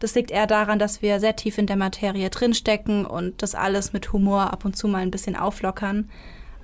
[0.00, 3.92] Das liegt eher daran, dass wir sehr tief in der Materie drinstecken und das alles
[3.92, 6.08] mit Humor ab und zu mal ein bisschen auflockern.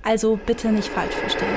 [0.03, 1.49] Also bitte nicht falsch verstehen.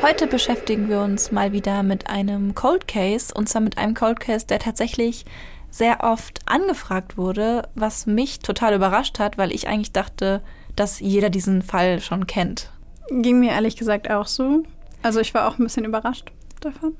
[0.00, 4.20] Heute beschäftigen wir uns mal wieder mit einem Cold Case und zwar mit einem Cold
[4.20, 5.24] Case, der tatsächlich
[5.70, 10.40] sehr oft angefragt wurde, was mich total überrascht hat, weil ich eigentlich dachte,
[10.76, 12.70] dass jeder diesen Fall schon kennt.
[13.10, 14.62] Ging mir ehrlich gesagt auch so.
[15.02, 16.94] Also ich war auch ein bisschen überrascht davon.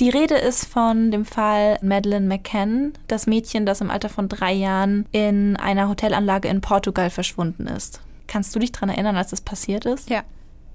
[0.00, 4.52] Die Rede ist von dem Fall Madeleine McCann, das Mädchen, das im Alter von drei
[4.52, 8.00] Jahren in einer Hotelanlage in Portugal verschwunden ist.
[8.26, 10.10] Kannst du dich daran erinnern, als das passiert ist?
[10.10, 10.22] Ja.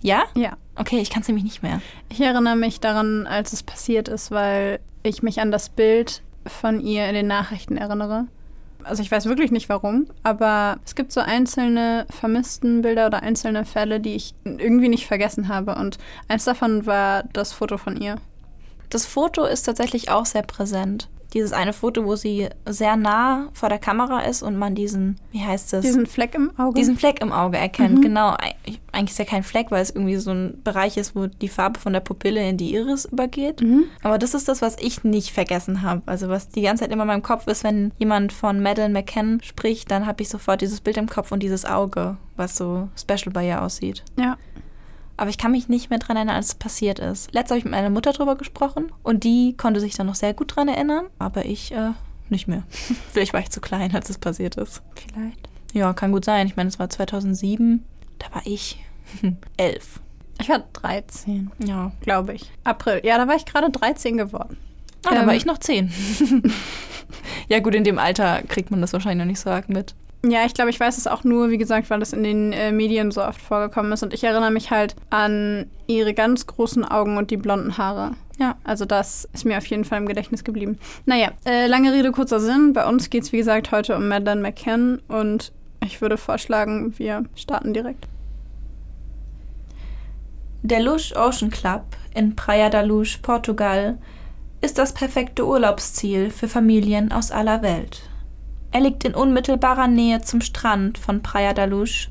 [0.02, 0.24] Ja?
[0.36, 0.56] Ja.
[0.76, 1.82] Okay, ich kann es nämlich nicht mehr.
[2.10, 6.80] Ich erinnere mich daran, als es passiert ist, weil ich mich an das Bild von
[6.80, 8.28] ihr in den Nachrichten erinnere.
[8.84, 13.66] Also ich weiß wirklich nicht warum, aber es gibt so einzelne vermissten Bilder oder einzelne
[13.66, 15.76] Fälle, die ich irgendwie nicht vergessen habe.
[15.76, 18.16] Und eins davon war das Foto von ihr.
[18.90, 21.10] Das Foto ist tatsächlich auch sehr präsent.
[21.34, 25.42] Dieses eine Foto, wo sie sehr nah vor der Kamera ist und man diesen, wie
[25.42, 25.82] heißt das?
[25.84, 26.80] Diesen Fleck im Auge.
[26.80, 28.02] Diesen Fleck im Auge erkennt, mhm.
[28.02, 28.38] genau.
[28.94, 31.80] Eigentlich ist ja kein Fleck, weil es irgendwie so ein Bereich ist, wo die Farbe
[31.80, 33.62] von der Pupille in die Iris übergeht.
[33.62, 33.84] Mhm.
[34.04, 36.02] Aber das ist das, was ich nicht vergessen habe.
[36.06, 39.42] Also was die ganze Zeit immer in meinem Kopf ist, wenn jemand von Madeleine McCann
[39.44, 43.34] spricht, dann habe ich sofort dieses Bild im Kopf und dieses Auge, was so special
[43.34, 44.04] bei ihr aussieht.
[44.18, 44.38] Ja
[45.18, 47.34] aber ich kann mich nicht mehr dran erinnern, als es passiert ist.
[47.34, 50.34] Letztes habe ich mit meiner Mutter drüber gesprochen und die konnte sich dann noch sehr
[50.34, 51.92] gut dran erinnern, aber ich äh,
[52.30, 52.64] nicht mehr.
[53.12, 54.82] Vielleicht war ich zu klein, als es passiert ist.
[54.96, 55.50] Vielleicht.
[55.74, 56.48] Ja, kann gut sein.
[56.48, 57.84] Ich meine, es war 2007.
[58.20, 58.84] Da war ich
[59.58, 60.00] elf.
[60.40, 61.52] Ich war 13.
[61.60, 61.92] Ja.
[62.02, 62.52] Glaube ich.
[62.64, 63.02] April.
[63.04, 64.58] Ja, da war ich gerade 13 geworden.
[65.06, 65.92] Ah, ähm, da war ich noch 10.
[67.50, 69.96] ja, gut, in dem Alter kriegt man das wahrscheinlich noch nicht so arg mit.
[70.26, 72.72] Ja, ich glaube, ich weiß es auch nur, wie gesagt, weil es in den äh,
[72.72, 74.04] Medien so oft vorgekommen ist.
[74.04, 78.12] Und ich erinnere mich halt an ihre ganz großen Augen und die blonden Haare.
[78.40, 80.80] Ja, also das ist mir auf jeden Fall im Gedächtnis geblieben.
[81.06, 82.74] Naja, äh, lange Rede, kurzer Sinn.
[82.74, 85.02] Bei uns geht es, wie gesagt, heute um Madeleine McCann.
[85.08, 85.52] Und
[85.84, 88.08] ich würde vorschlagen, wir starten direkt.
[90.64, 93.98] Der Lush Ocean Club in Praia da Luz, Portugal,
[94.62, 98.02] ist das perfekte Urlaubsziel für Familien aus aller Welt.
[98.78, 102.10] Er liegt in unmittelbarer Nähe zum Strand von Praia da Luz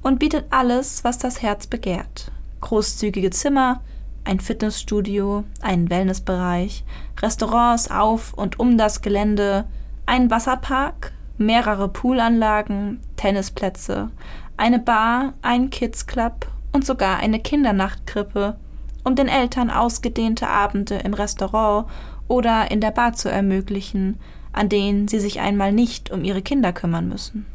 [0.00, 2.32] und bietet alles, was das Herz begehrt.
[2.62, 3.82] Großzügige Zimmer,
[4.24, 6.84] ein Fitnessstudio, einen Wellnessbereich,
[7.20, 9.66] Restaurants auf und um das Gelände,
[10.06, 14.10] einen Wasserpark, mehrere Poolanlagen, Tennisplätze,
[14.56, 18.56] eine Bar, ein Kids Club und sogar eine Kindernachtkrippe,
[19.04, 21.90] um den Eltern ausgedehnte Abende im Restaurant
[22.26, 24.18] oder in der Bar zu ermöglichen
[24.56, 27.46] an denen sie sich einmal nicht um ihre Kinder kümmern müssen.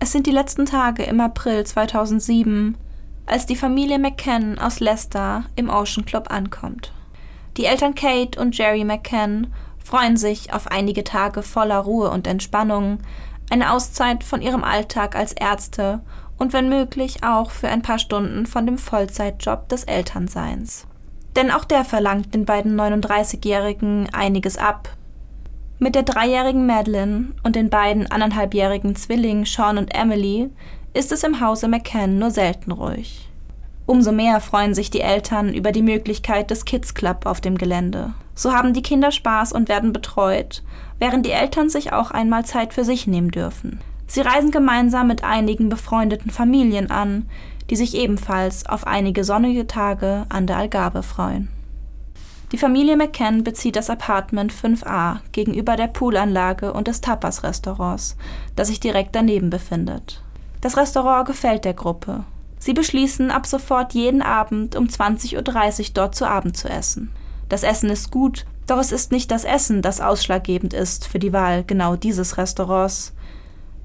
[0.00, 2.76] Es sind die letzten Tage im April 2007,
[3.26, 6.92] als die Familie McCann aus Leicester im Ocean Club ankommt.
[7.56, 12.98] Die Eltern Kate und Jerry McCann freuen sich auf einige Tage voller Ruhe und Entspannung,
[13.50, 16.00] eine Auszeit von ihrem Alltag als Ärzte
[16.38, 20.86] und wenn möglich auch für ein paar Stunden von dem Vollzeitjob des Elternseins.
[21.36, 24.88] Denn auch der verlangt den beiden 39-Jährigen einiges ab,
[25.80, 30.50] mit der dreijährigen Madeline und den beiden anderthalbjährigen Zwillingen Sean und Emily
[30.92, 33.28] ist es im Hause McCann nur selten ruhig.
[33.86, 38.12] Umso mehr freuen sich die Eltern über die Möglichkeit des Kids Club auf dem Gelände.
[38.34, 40.62] So haben die Kinder Spaß und werden betreut,
[40.98, 43.80] während die Eltern sich auch einmal Zeit für sich nehmen dürfen.
[44.06, 47.28] Sie reisen gemeinsam mit einigen befreundeten Familien an,
[47.70, 51.48] die sich ebenfalls auf einige sonnige Tage an der Algarve freuen.
[52.52, 58.16] Die Familie McCann bezieht das Apartment 5a gegenüber der Poolanlage und des Tapas-Restaurants,
[58.56, 60.22] das sich direkt daneben befindet.
[60.60, 62.24] Das Restaurant gefällt der Gruppe.
[62.58, 65.36] Sie beschließen, ab sofort jeden Abend um 20.30
[65.86, 67.10] Uhr dort zu Abend zu essen.
[67.48, 71.32] Das Essen ist gut, doch es ist nicht das Essen, das ausschlaggebend ist für die
[71.32, 73.14] Wahl genau dieses Restaurants.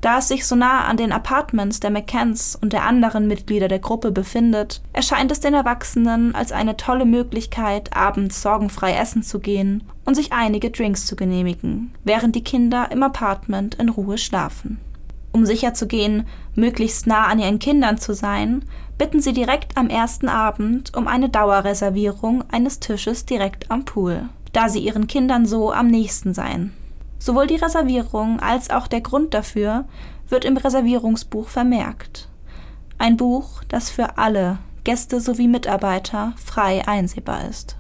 [0.02, 3.80] Da es sich so nah an den Apartments der McCanns und der anderen Mitglieder der
[3.80, 9.84] Gruppe befindet, erscheint es den Erwachsenen als eine tolle Möglichkeit, abends sorgenfrei essen zu gehen
[10.06, 14.80] und sich einige Drinks zu genehmigen, während die Kinder im Apartment in Ruhe schlafen.
[15.32, 18.64] Um sicherzugehen, möglichst nah an ihren Kindern zu sein,
[18.98, 24.70] bitten sie direkt am ersten Abend um eine Dauerreservierung eines Tisches direkt am Pool, da
[24.70, 26.72] sie ihren Kindern so am nächsten seien.
[27.20, 29.86] Sowohl die Reservierung als auch der Grund dafür
[30.30, 32.30] wird im Reservierungsbuch vermerkt.
[32.98, 37.76] Ein Buch, das für alle, Gäste sowie Mitarbeiter, frei einsehbar ist.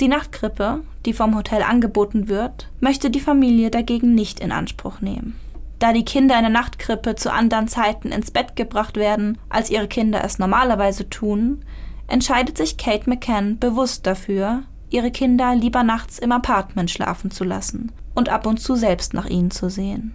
[0.00, 5.38] Die Nachtkrippe, die vom Hotel angeboten wird, möchte die Familie dagegen nicht in Anspruch nehmen.
[5.78, 9.88] Da die Kinder in der Nachtkrippe zu anderen Zeiten ins Bett gebracht werden, als ihre
[9.88, 11.64] Kinder es normalerweise tun,
[12.06, 17.92] entscheidet sich Kate McCann bewusst dafür, ihre Kinder lieber nachts im Apartment schlafen zu lassen
[18.14, 20.14] und ab und zu selbst nach ihnen zu sehen.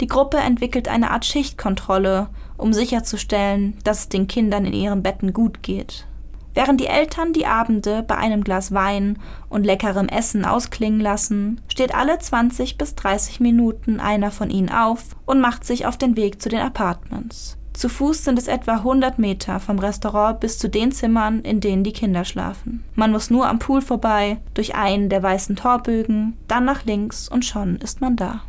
[0.00, 5.32] Die Gruppe entwickelt eine Art Schichtkontrolle, um sicherzustellen, dass es den Kindern in ihren Betten
[5.32, 6.06] gut geht.
[6.54, 9.18] Während die Eltern die Abende bei einem Glas Wein
[9.48, 15.16] und leckerem Essen ausklingen lassen, steht alle 20 bis 30 Minuten einer von ihnen auf
[15.26, 17.56] und macht sich auf den Weg zu den Apartments.
[17.74, 21.82] Zu Fuß sind es etwa 100 Meter vom Restaurant bis zu den Zimmern, in denen
[21.82, 22.84] die Kinder schlafen.
[22.94, 27.44] Man muss nur am Pool vorbei, durch einen der weißen Torbögen, dann nach links und
[27.44, 28.42] schon ist man da.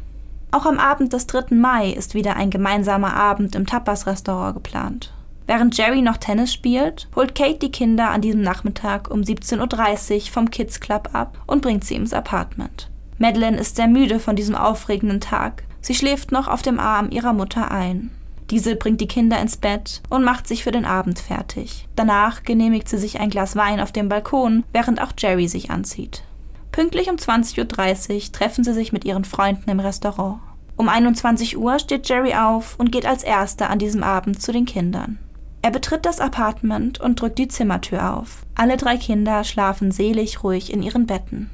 [0.51, 1.55] Auch am Abend des 3.
[1.55, 5.11] Mai ist wieder ein gemeinsamer Abend im Tapas-Restaurant geplant.
[5.47, 10.21] Während Jerry noch Tennis spielt, holt Kate die Kinder an diesem Nachmittag um 17.30 Uhr
[10.31, 12.89] vom Kids Club ab und bringt sie ins Apartment.
[13.17, 15.63] Madeline ist sehr müde von diesem aufregenden Tag.
[15.81, 18.11] Sie schläft noch auf dem Arm ihrer Mutter ein.
[18.51, 21.87] Diese bringt die Kinder ins Bett und macht sich für den Abend fertig.
[21.95, 26.23] Danach genehmigt sie sich ein Glas Wein auf dem Balkon, während auch Jerry sich anzieht.
[26.71, 30.41] Pünktlich um 20.30 Uhr treffen sie sich mit ihren Freunden im Restaurant.
[30.77, 34.65] Um 21 Uhr steht Jerry auf und geht als erster an diesem Abend zu den
[34.65, 35.17] Kindern.
[35.61, 38.45] Er betritt das Apartment und drückt die Zimmertür auf.
[38.53, 41.49] Alle drei Kinder schlafen selig ruhig in ihren Betten.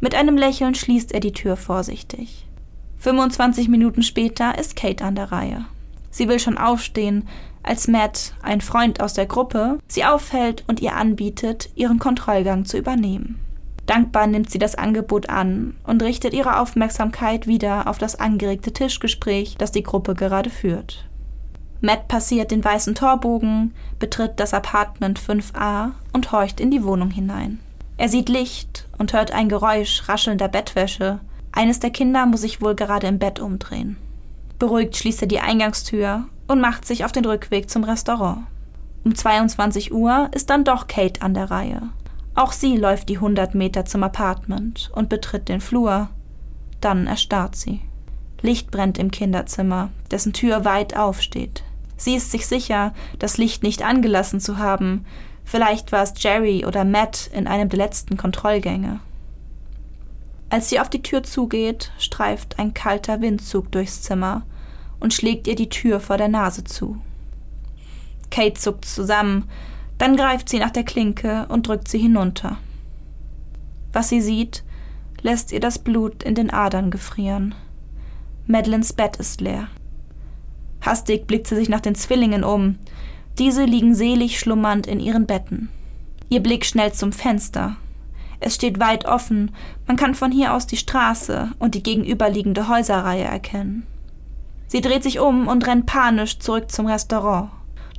[0.00, 2.48] Mit einem Lächeln schließt er die Tür vorsichtig.
[2.96, 5.66] 25 Minuten später ist Kate an der Reihe.
[6.12, 7.26] Sie will schon aufstehen,
[7.64, 12.78] als Matt, ein Freund aus der Gruppe, sie auffällt und ihr anbietet, ihren Kontrollgang zu
[12.78, 13.40] übernehmen.
[13.86, 19.56] Dankbar nimmt sie das Angebot an und richtet ihre Aufmerksamkeit wieder auf das angeregte Tischgespräch,
[19.58, 21.08] das die Gruppe gerade führt.
[21.80, 27.58] Matt passiert den weißen Torbogen, betritt das Apartment 5a und horcht in die Wohnung hinein.
[27.96, 31.18] Er sieht Licht und hört ein Geräusch raschelnder Bettwäsche.
[31.50, 33.96] Eines der Kinder muss sich wohl gerade im Bett umdrehen.
[34.62, 38.46] Beruhigt schließt er die Eingangstür und macht sich auf den Rückweg zum Restaurant.
[39.02, 41.82] Um 22 Uhr ist dann doch Kate an der Reihe.
[42.36, 46.10] Auch sie läuft die 100 Meter zum Apartment und betritt den Flur.
[46.80, 47.80] Dann erstarrt sie.
[48.40, 51.64] Licht brennt im Kinderzimmer, dessen Tür weit aufsteht.
[51.96, 55.04] Sie ist sich sicher, das Licht nicht angelassen zu haben.
[55.42, 59.00] Vielleicht war es Jerry oder Matt in einem der letzten Kontrollgänge.
[60.50, 64.42] Als sie auf die Tür zugeht, streift ein kalter Windzug durchs Zimmer
[65.02, 66.96] und schlägt ihr die Tür vor der Nase zu.
[68.30, 69.48] Kate zuckt zusammen,
[69.98, 72.56] dann greift sie nach der Klinke und drückt sie hinunter.
[73.92, 74.62] Was sie sieht,
[75.20, 77.54] lässt ihr das Blut in den Adern gefrieren.
[78.46, 79.68] Madeleines Bett ist leer.
[80.80, 82.78] Hastig blickt sie sich nach den Zwillingen um.
[83.38, 85.68] Diese liegen selig schlummernd in ihren Betten.
[86.28, 87.76] Ihr Blick schnellt zum Fenster.
[88.40, 89.52] Es steht weit offen,
[89.86, 93.86] man kann von hier aus die Straße und die gegenüberliegende Häuserreihe erkennen.
[94.72, 97.50] Sie dreht sich um und rennt panisch zurück zum Restaurant.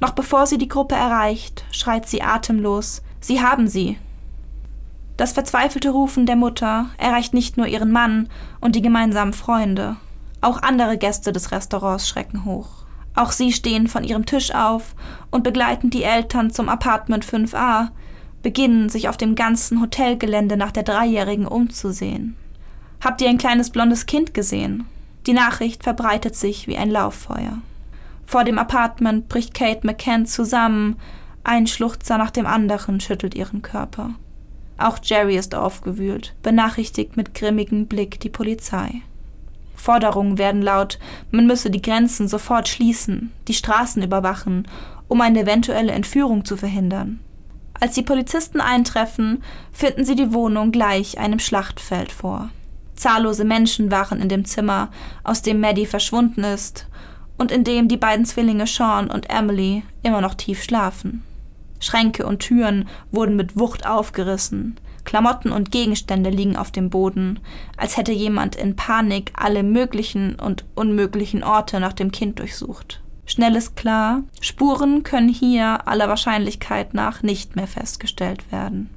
[0.02, 4.00] Noch bevor sie die Gruppe erreicht, schreit sie atemlos Sie haben sie.
[5.16, 8.28] Das verzweifelte Rufen der Mutter erreicht nicht nur ihren Mann
[8.60, 9.98] und die gemeinsamen Freunde.
[10.42, 12.70] Auch andere Gäste des Restaurants schrecken hoch.
[13.14, 14.96] Auch sie stehen von ihrem Tisch auf
[15.30, 17.90] und begleiten die Eltern zum Apartment 5a,
[18.42, 22.36] beginnen sich auf dem ganzen Hotelgelände nach der Dreijährigen umzusehen.
[23.00, 24.88] Habt ihr ein kleines blondes Kind gesehen?
[25.26, 27.60] Die Nachricht verbreitet sich wie ein Lauffeuer.
[28.26, 30.98] Vor dem Apartment bricht Kate McCann zusammen,
[31.44, 34.12] ein Schluchzer nach dem anderen schüttelt ihren Körper.
[34.78, 39.02] Auch Jerry ist aufgewühlt, benachrichtigt mit grimmigem Blick die Polizei.
[39.76, 41.00] Forderungen werden laut,
[41.32, 44.68] man müsse die Grenzen sofort schließen, die Straßen überwachen,
[45.08, 47.20] um eine eventuelle Entführung zu verhindern.
[47.80, 52.50] Als die Polizisten eintreffen, finden sie die Wohnung gleich einem Schlachtfeld vor.
[52.96, 54.90] Zahllose Menschen waren in dem Zimmer,
[55.24, 56.88] aus dem Maddie verschwunden ist
[57.38, 61.24] und in dem die beiden Zwillinge Sean und Emily immer noch tief schlafen.
[61.80, 67.40] Schränke und Türen wurden mit Wucht aufgerissen, Klamotten und Gegenstände liegen auf dem Boden,
[67.78, 73.02] als hätte jemand in Panik alle möglichen und unmöglichen Orte nach dem Kind durchsucht.
[73.26, 78.90] Schnell ist klar, Spuren können hier aller Wahrscheinlichkeit nach nicht mehr festgestellt werden.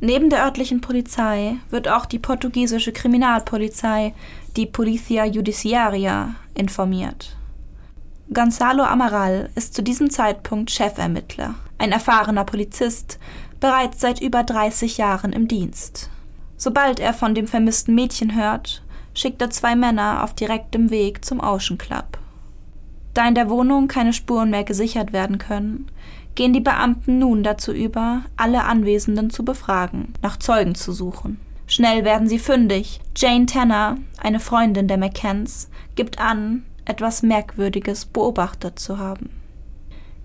[0.00, 4.12] Neben der örtlichen Polizei wird auch die portugiesische Kriminalpolizei,
[4.56, 7.36] die Policia Judiciaria, informiert.
[8.32, 13.18] Gonzalo Amaral ist zu diesem Zeitpunkt Chefermittler, ein erfahrener Polizist,
[13.60, 16.10] bereits seit über 30 Jahren im Dienst.
[16.58, 18.82] Sobald er von dem vermissten Mädchen hört,
[19.14, 22.18] schickt er zwei Männer auf direktem Weg zum Ocean Club.
[23.14, 25.86] Da in der Wohnung keine Spuren mehr gesichert werden können,
[26.36, 31.40] gehen die Beamten nun dazu über, alle Anwesenden zu befragen, nach Zeugen zu suchen.
[31.66, 33.00] Schnell werden sie fündig.
[33.16, 39.30] Jane Tanner, eine Freundin der McCanns, gibt an, etwas Merkwürdiges beobachtet zu haben.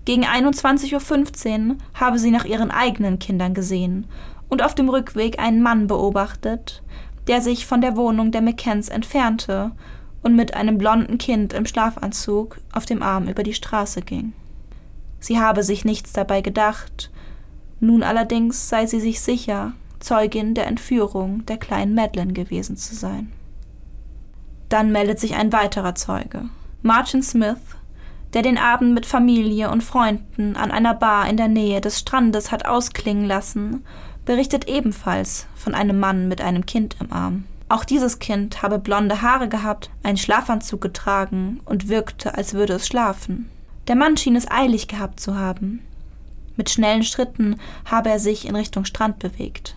[0.04, 4.06] Gegen 21.15 Uhr habe sie nach ihren eigenen Kindern gesehen
[4.48, 6.82] und auf dem Rückweg einen Mann beobachtet,
[7.26, 9.72] der sich von der Wohnung der McCanns entfernte
[10.22, 14.32] und mit einem blonden Kind im Schlafanzug auf dem Arm über die Straße ging.
[15.22, 17.10] Sie habe sich nichts dabei gedacht,
[17.78, 23.32] nun allerdings sei sie sich sicher, Zeugin der Entführung der kleinen Madeline gewesen zu sein.
[24.68, 26.46] Dann meldet sich ein weiterer Zeuge,
[26.82, 27.60] Martin Smith,
[28.34, 32.50] der den Abend mit Familie und Freunden an einer Bar in der Nähe des Strandes
[32.50, 33.84] hat ausklingen lassen,
[34.24, 37.44] berichtet ebenfalls von einem Mann mit einem Kind im Arm.
[37.68, 42.88] Auch dieses Kind habe blonde Haare gehabt, einen Schlafanzug getragen und wirkte, als würde es
[42.88, 43.48] schlafen.
[43.88, 45.80] Der Mann schien es eilig gehabt zu haben.
[46.56, 49.74] Mit schnellen Schritten habe er sich in Richtung Strand bewegt.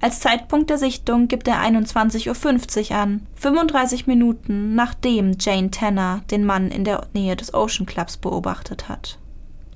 [0.00, 6.44] Als Zeitpunkt der Sichtung gibt er 21.50 Uhr an, 35 Minuten nachdem Jane Tanner den
[6.44, 9.18] Mann in der Nähe des Ocean Clubs beobachtet hat.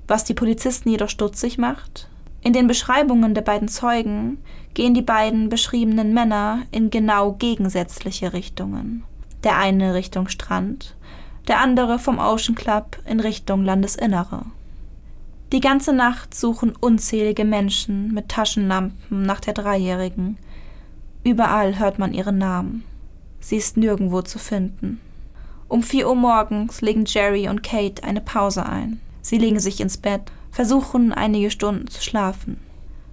[0.06, 2.08] Was die Polizisten jedoch stutzig macht?
[2.42, 4.38] In den Beschreibungen der beiden Zeugen
[4.74, 9.04] gehen die beiden beschriebenen Männer in genau gegensätzliche Richtungen.
[9.42, 10.96] Der eine Richtung Strand,
[11.50, 14.45] der andere vom Ocean Club in Richtung Landesinnere.
[15.50, 20.38] Die ganze Nacht suchen unzählige Menschen mit Taschenlampen nach der Dreijährigen.
[21.25, 22.85] Überall hört man ihren Namen.
[23.40, 25.00] Sie ist nirgendwo zu finden.
[25.66, 29.00] Um vier Uhr morgens legen Jerry und Kate eine Pause ein.
[29.21, 32.59] Sie legen sich ins Bett, versuchen einige Stunden zu schlafen.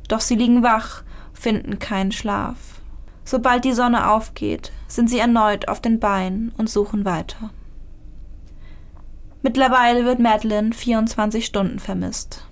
[0.09, 1.01] Doch sie liegen wach,
[1.33, 2.81] finden keinen Schlaf.
[3.25, 7.49] Sobald die Sonne aufgeht, sind sie erneut auf den Beinen und suchen weiter.
[9.47, 12.43] Mittlerweile wird Madeline 24 Stunden vermisst.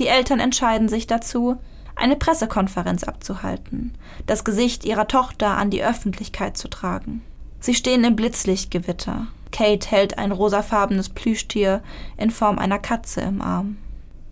[0.00, 1.58] Die Eltern entscheiden sich dazu,
[1.94, 3.94] eine Pressekonferenz abzuhalten,
[4.26, 7.22] das Gesicht ihrer Tochter an die Öffentlichkeit zu tragen.
[7.60, 9.28] Sie stehen im Blitzlichtgewitter.
[9.52, 11.84] Kate hält ein rosafarbenes Plüschtier
[12.16, 13.76] in Form einer Katze im Arm.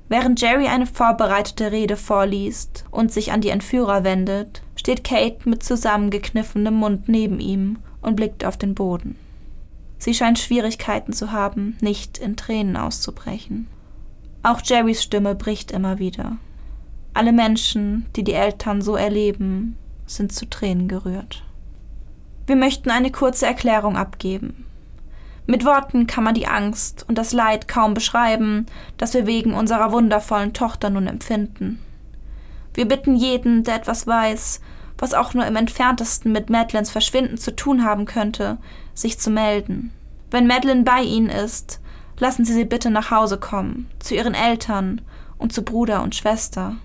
[0.08, 5.62] Während Jerry eine vorbereitete Rede vorliest und sich an die Entführer wendet, steht Kate mit
[5.62, 9.16] zusammengekniffenem Mund neben ihm und blickt auf den Boden.
[9.98, 13.66] Sie scheint Schwierigkeiten zu haben, nicht in Tränen auszubrechen.
[14.42, 16.36] Auch Jerrys Stimme bricht immer wieder.
[17.14, 19.76] Alle Menschen, die die Eltern so erleben,
[20.06, 21.42] sind zu Tränen gerührt.
[22.46, 24.66] Wir möchten eine kurze Erklärung abgeben.
[25.46, 28.66] Mit Worten kann man die Angst und das Leid kaum beschreiben,
[28.98, 31.80] das wir wegen unserer wundervollen Tochter nun empfinden.
[32.74, 34.60] Wir bitten jeden, der etwas weiß,
[34.98, 38.58] was auch nur im entferntesten mit Madeleines Verschwinden zu tun haben könnte,
[38.96, 39.92] sich zu melden.
[40.30, 41.80] Wenn Madeline bei Ihnen ist,
[42.18, 45.00] lassen Sie sie bitte nach Hause kommen, zu Ihren Eltern
[45.38, 46.76] und zu Bruder und Schwester.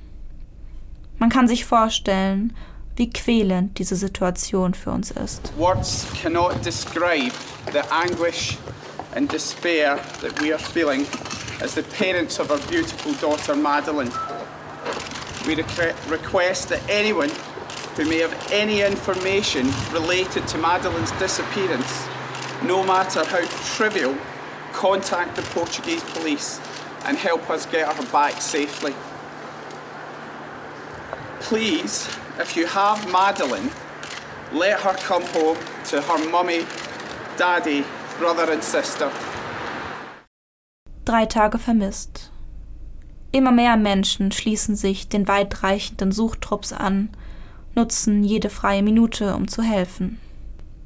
[1.18, 2.56] Man kann sich vorstellen,
[2.96, 5.53] wie quälend diese Situation für uns ist.
[5.58, 7.32] Words cannot describe
[7.72, 8.58] the anguish
[9.15, 11.06] and despair that we are feeling
[11.63, 14.12] as the parents of our beautiful daughter Madeline.
[15.46, 15.56] We
[16.10, 17.30] request that anyone
[17.96, 22.08] who may have any information related to Madeline's disappearance,
[22.64, 23.46] no matter how
[23.76, 24.16] trivial,
[24.72, 26.60] contact the Portuguese police
[27.06, 28.94] and help us get her back safely.
[31.40, 32.08] Please,
[32.40, 33.72] if you have Madeline,
[34.54, 36.66] let her come home to her mummy,
[37.38, 37.84] daddy,
[38.18, 39.12] brother and sister.
[41.06, 42.32] Drei Tage vermisst.
[43.32, 47.10] Immer mehr Menschen schließen sich den weitreichenden Suchtrupps an,
[47.75, 50.20] nutzen jede freie Minute, um zu helfen.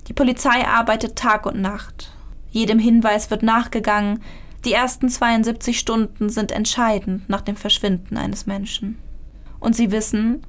[0.08, 2.12] Die Polizei arbeitet Tag und Nacht.
[2.51, 4.22] Jedem Hinweis wird nachgegangen.
[4.63, 8.98] Die ersten 72 Stunden sind entscheidend nach dem Verschwinden eines Menschen.
[9.60, 10.44] Und sie wissen,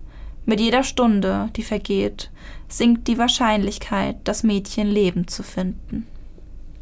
[0.45, 2.31] mit jeder Stunde, die vergeht,
[2.69, 6.07] sinkt die Wahrscheinlichkeit, das Mädchen lebend zu finden.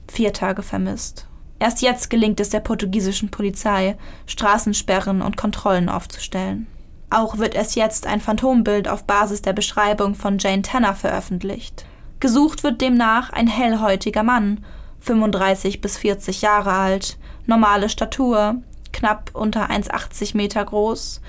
[0.08, 1.26] Vier Tage vermisst.
[1.58, 3.96] Erst jetzt gelingt es der portugiesischen Polizei,
[4.26, 6.66] Straßensperren und Kontrollen aufzustellen.
[7.14, 11.86] Auch wird erst jetzt ein Phantombild auf Basis der Beschreibung von Jane Tanner veröffentlicht.
[12.18, 14.64] Gesucht wird demnach ein hellhäutiger Mann,
[14.98, 17.16] 35 bis 40 Jahre alt,
[17.46, 18.56] normale Statur,
[18.92, 21.20] knapp unter 1,80 Meter groß,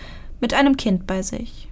[0.42, 1.70] mit einem Kind bei sich.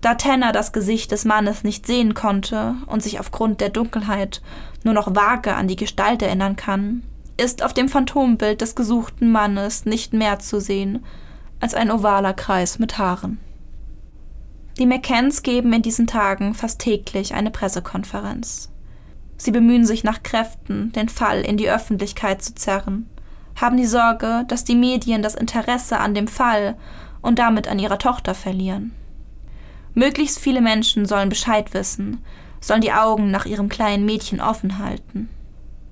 [0.00, 4.40] Da Tanner das Gesicht des Mannes nicht sehen konnte und sich aufgrund der Dunkelheit
[4.84, 7.02] nur noch vage an die Gestalt erinnern kann,
[7.36, 11.04] ist auf dem Phantombild des gesuchten Mannes nicht mehr zu sehen
[11.62, 13.38] als ein ovaler Kreis mit Haaren.
[14.78, 18.72] Die McCanns geben in diesen Tagen fast täglich eine Pressekonferenz.
[19.36, 23.08] Sie bemühen sich nach Kräften, den Fall in die Öffentlichkeit zu zerren,
[23.54, 26.76] haben die Sorge, dass die Medien das Interesse an dem Fall
[27.20, 28.92] und damit an ihrer Tochter verlieren.
[29.94, 32.24] Möglichst viele Menschen sollen Bescheid wissen,
[32.60, 35.28] sollen die Augen nach ihrem kleinen Mädchen offen halten.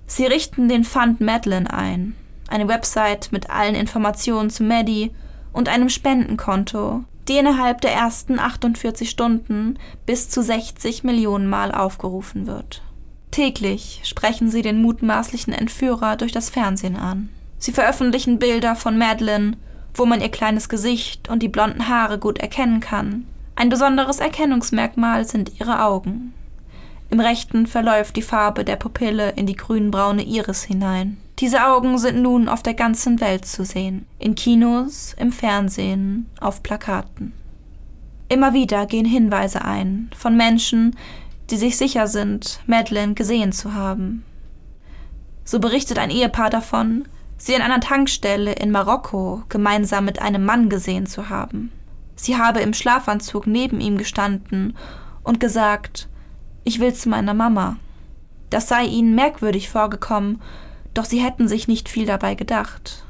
[0.07, 2.17] Sie richten den Fund Madeline ein,
[2.49, 5.12] eine Website mit allen Informationen zu Maddie
[5.52, 12.47] und einem Spendenkonto, die innerhalb der ersten 48 Stunden bis zu 60 Millionen Mal aufgerufen
[12.47, 12.83] wird.
[13.30, 17.28] Täglich sprechen sie den mutmaßlichen Entführer durch das Fernsehen an.
[17.59, 19.57] Sie veröffentlichen Bilder von Madeline,
[19.95, 23.26] wo man ihr kleines Gesicht und die blonden Haare gut erkennen kann.
[23.54, 26.33] Ein besonderes Erkennungsmerkmal sind ihre Augen.
[27.11, 31.19] Im rechten verläuft die Farbe der Pupille in die grünbraune Iris hinein.
[31.40, 34.04] Diese Augen sind nun auf der ganzen Welt zu sehen.
[34.18, 37.32] In Kinos, im Fernsehen, auf Plakaten.
[38.28, 40.97] Immer wieder gehen Hinweise ein von Menschen,
[41.49, 44.23] die sich sicher sind, Madeleine gesehen zu haben.
[45.47, 50.68] So berichtet ein Ehepaar davon, sie an einer Tankstelle in Marokko gemeinsam mit einem Mann
[50.68, 51.73] gesehen zu haben.
[52.16, 54.76] Sie habe im Schlafanzug neben ihm gestanden
[55.25, 56.06] und gesagt,
[56.64, 57.76] ich will zu meiner Mama.
[58.50, 60.42] Das sei ihnen merkwürdig vorgekommen
[60.94, 63.04] doch sie hätten sich nicht viel dabei gedacht.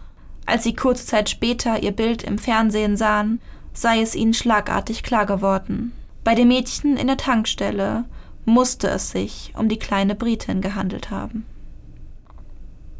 [0.46, 3.40] Als sie kurze Zeit später ihr Bild im Fernsehen sahen,
[3.72, 5.92] sei es ihnen schlagartig klar geworden.
[6.24, 8.04] Bei dem Mädchen in der Tankstelle
[8.44, 11.46] musste es sich um die kleine Britin gehandelt haben.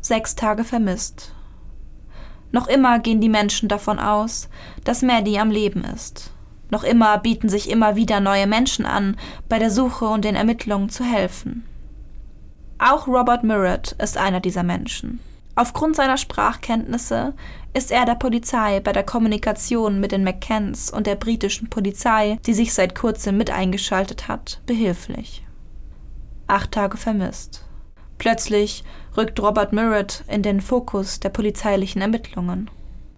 [0.01, 1.35] Sechs Tage vermisst.
[2.53, 4.49] Noch immer gehen die Menschen davon aus,
[4.85, 6.33] dass Maddie am Leben ist.
[6.71, 9.17] Noch immer bieten sich immer wieder neue Menschen an,
[9.49, 11.65] bei der Suche und den Ermittlungen zu helfen.
[12.83, 15.21] Auch Robert Murrett ist einer dieser Menschen.
[15.55, 17.35] Aufgrund seiner Sprachkenntnisse
[17.75, 22.55] ist er der Polizei bei der Kommunikation mit den McCanns und der britischen Polizei, die
[22.55, 25.45] sich seit kurzem mit eingeschaltet hat, behilflich.
[26.47, 27.67] Acht Tage vermisst.
[28.17, 28.83] Plötzlich
[29.15, 32.71] rückt Robert Murrett in den Fokus der polizeilichen Ermittlungen.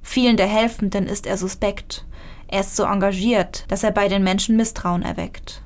[0.03, 2.05] Vielen der Helfenden ist er suspekt.
[2.49, 5.63] Er ist so engagiert, dass er bei den Menschen Misstrauen erweckt.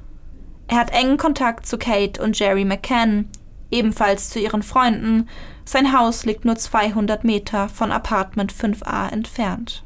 [0.69, 3.31] Er hat engen Kontakt zu Kate und Jerry McCann,
[3.71, 5.29] ebenfalls zu ihren Freunden,
[5.65, 9.85] sein Haus liegt nur 200 Meter von Apartment 5a entfernt.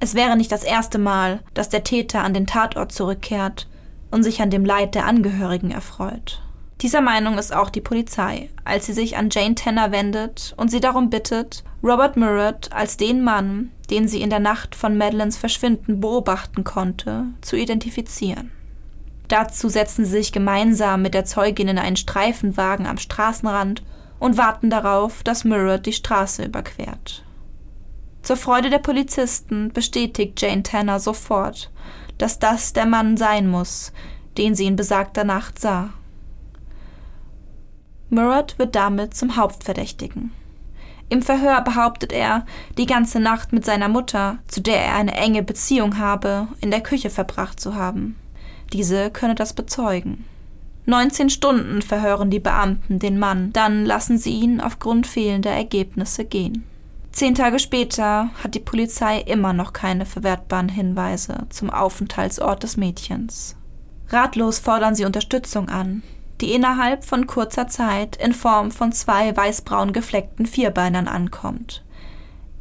[0.00, 3.68] Es wäre nicht das erste Mal, dass der Täter an den Tatort zurückkehrt
[4.10, 6.42] und sich an dem Leid der Angehörigen erfreut.
[6.80, 10.80] Dieser Meinung ist auch die Polizei, als sie sich an Jane Tanner wendet und sie
[10.80, 16.00] darum bittet, Robert Murrett als den Mann, den sie in der Nacht von Madeleines Verschwinden
[16.00, 18.52] beobachten konnte, zu identifizieren.
[19.28, 23.82] Dazu setzen sie sich gemeinsam mit der Zeugin in einen Streifenwagen am Straßenrand
[24.18, 27.22] und warten darauf, dass Murrett die Straße überquert.
[28.22, 31.70] Zur Freude der Polizisten bestätigt Jane Tanner sofort,
[32.16, 33.92] dass das der Mann sein muss,
[34.38, 35.90] den sie in besagter Nacht sah.
[38.10, 40.32] Murrett wird damit zum Hauptverdächtigen.
[41.10, 42.44] Im Verhör behauptet er,
[42.76, 46.82] die ganze Nacht mit seiner Mutter, zu der er eine enge Beziehung habe, in der
[46.82, 48.16] Küche verbracht zu haben.
[48.72, 50.24] Diese könne das bezeugen.
[50.86, 56.64] 19 Stunden verhören die Beamten den Mann, dann lassen sie ihn aufgrund fehlender Ergebnisse gehen.
[57.12, 63.56] Zehn Tage später hat die Polizei immer noch keine verwertbaren Hinweise zum Aufenthaltsort des Mädchens.
[64.08, 66.02] Ratlos fordern sie Unterstützung an,
[66.40, 71.84] die innerhalb von kurzer Zeit in Form von zwei weißbraun gefleckten Vierbeinern ankommt.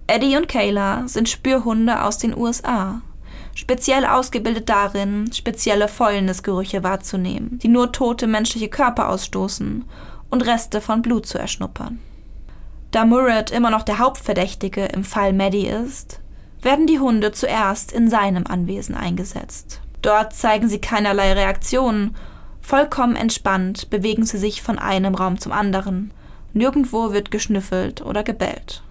[0.08, 3.02] Eddie und Kayla sind Spürhunde aus den USA
[3.58, 9.84] speziell ausgebildet darin, spezielle Fäulnisgerüche wahrzunehmen, die nur tote menschliche Körper ausstoßen
[10.30, 12.00] und Reste von Blut zu erschnuppern.
[12.92, 16.20] Da Murrett immer noch der Hauptverdächtige im Fall Maddie ist,
[16.62, 19.82] werden die Hunde zuerst in seinem Anwesen eingesetzt.
[20.04, 22.16] Dort zeigen sie keinerlei Reaktionen,
[22.62, 26.14] vollkommen entspannt bewegen sie sich von einem Raum zum anderen,
[26.54, 28.84] nirgendwo wird geschnüffelt oder gebellt.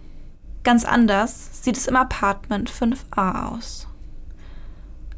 [0.65, 3.86] Ganz anders sieht es im Apartment 5a aus.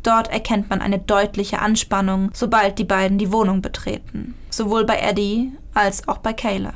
[0.09, 4.35] Dort erkennt man eine deutliche Anspannung, sobald die beiden die Wohnung betreten.
[4.49, 6.73] Sowohl bei Eddie als auch bei Kayla.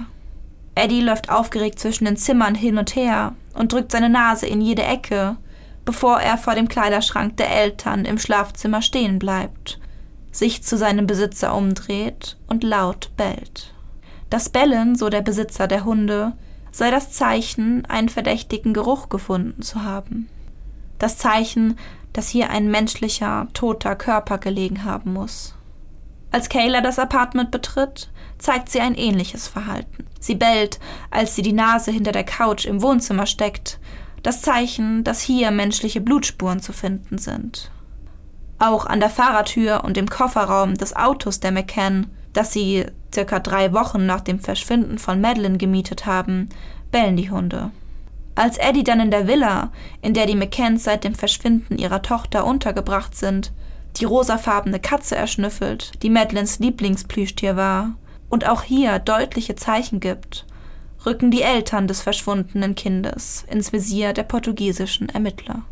[0.74, 4.82] Eddie läuft aufgeregt zwischen den Zimmern hin und her und drückt seine Nase in jede
[4.82, 5.38] Ecke,
[5.86, 9.80] bevor er vor dem Kleiderschrank der Eltern im Schlafzimmer stehen bleibt,
[10.30, 13.72] sich zu seinem Besitzer umdreht und laut bellt.
[14.28, 16.34] Das Bellen, so der Besitzer der Hunde,
[16.70, 20.28] sei das Zeichen, einen verdächtigen Geruch gefunden zu haben.
[20.98, 21.78] Das Zeichen,
[22.12, 25.54] dass hier ein menschlicher, toter Körper gelegen haben muss.
[26.30, 30.06] Als Kayla das Apartment betritt, zeigt sie ein ähnliches Verhalten.
[30.18, 33.78] Sie bellt, als sie die Nase hinter der Couch im Wohnzimmer steckt,
[34.22, 37.70] das Zeichen, dass hier menschliche Blutspuren zu finden sind.
[38.58, 43.72] Auch an der Fahrertür und im Kofferraum des Autos der McCann, das sie circa drei
[43.72, 46.48] Wochen nach dem Verschwinden von Madeline gemietet haben,
[46.90, 47.70] bellen die Hunde.
[48.34, 52.46] Als Eddie dann in der Villa, in der die McCanns seit dem Verschwinden ihrer Tochter
[52.46, 53.52] untergebracht sind,
[53.96, 57.94] die rosafarbene Katze erschnüffelt, die Madeleines Lieblingsplüschtier war,
[58.30, 60.46] und auch hier deutliche Zeichen gibt,
[61.04, 65.62] rücken die Eltern des verschwundenen Kindes ins Visier der portugiesischen Ermittler.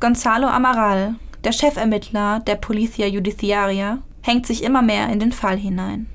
[0.00, 6.06] Gonzalo Amaral, der Chefermittler der Policia Judiciaria, hängt sich immer mehr in den Fall hinein.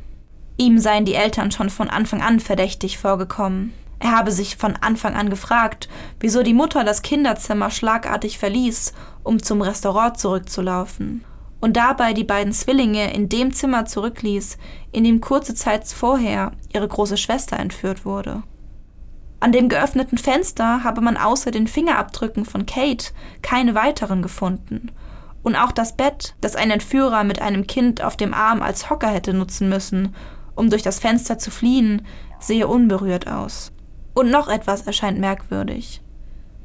[0.57, 3.73] Ihm seien die Eltern schon von Anfang an verdächtig vorgekommen.
[3.99, 9.43] Er habe sich von Anfang an gefragt, wieso die Mutter das Kinderzimmer schlagartig verließ, um
[9.43, 11.25] zum Restaurant zurückzulaufen,
[11.59, 14.57] und dabei die beiden Zwillinge in dem Zimmer zurückließ,
[14.93, 18.43] in dem kurze Zeit vorher ihre große Schwester entführt wurde.
[19.41, 24.91] An dem geöffneten Fenster habe man außer den Fingerabdrücken von Kate keine weiteren gefunden,
[25.43, 29.07] und auch das Bett, das ein Entführer mit einem Kind auf dem Arm als Hocker
[29.07, 30.15] hätte nutzen müssen,
[30.55, 32.05] um durch das Fenster zu fliehen,
[32.39, 33.71] sehe unberührt aus.
[34.19, 36.01] Und noch etwas erscheint merkwürdig.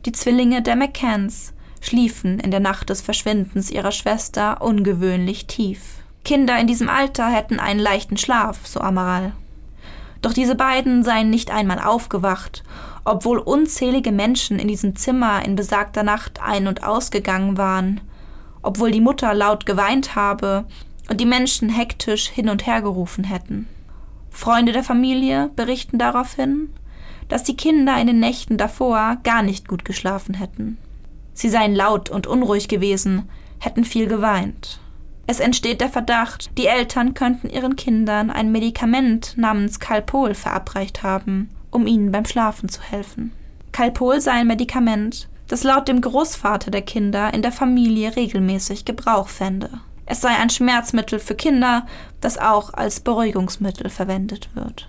[0.07, 5.99] Die Zwillinge der McCanns schliefen in der Nacht des Verschwindens ihrer Schwester ungewöhnlich tief.
[6.25, 9.35] Kinder in diesem Alter hätten einen leichten Schlaf, so Amaral.
[10.21, 12.65] Doch diese beiden seien nicht einmal aufgewacht,
[13.05, 18.01] obwohl unzählige Menschen in diesem Zimmer in besagter Nacht ein- und ausgegangen waren,
[18.63, 20.65] obwohl die Mutter laut geweint habe
[21.09, 23.69] und die Menschen hektisch hin und her gerufen hätten.
[24.29, 26.71] Freunde der Familie berichten daraufhin,
[27.29, 30.79] dass die Kinder in den Nächten davor gar nicht gut geschlafen hätten.
[31.33, 34.81] Sie seien laut und unruhig gewesen, hätten viel geweint.
[35.27, 41.51] Es entsteht der Verdacht, die Eltern könnten ihren Kindern ein Medikament namens Calpol verabreicht haben,
[41.71, 43.33] um ihnen beim Schlafen zu helfen.
[43.73, 49.29] Calpol sei ein Medikament, das laut dem Großvater der Kinder in der Familie regelmäßig Gebrauch
[49.29, 49.71] fände.
[50.07, 51.87] Es sei ein Schmerzmittel für Kinder,
[52.21, 54.89] das auch als Beruhigungsmittel verwendet wird.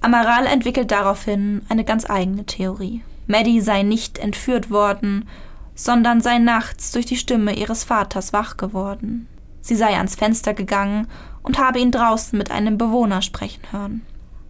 [0.00, 3.02] Amaral entwickelt daraufhin eine ganz eigene Theorie.
[3.26, 5.28] Maddie sei nicht entführt worden,
[5.74, 9.28] sondern sei nachts durch die Stimme ihres Vaters wach geworden.
[9.60, 11.08] Sie sei ans Fenster gegangen
[11.42, 14.02] und habe ihn draußen mit einem Bewohner sprechen hören,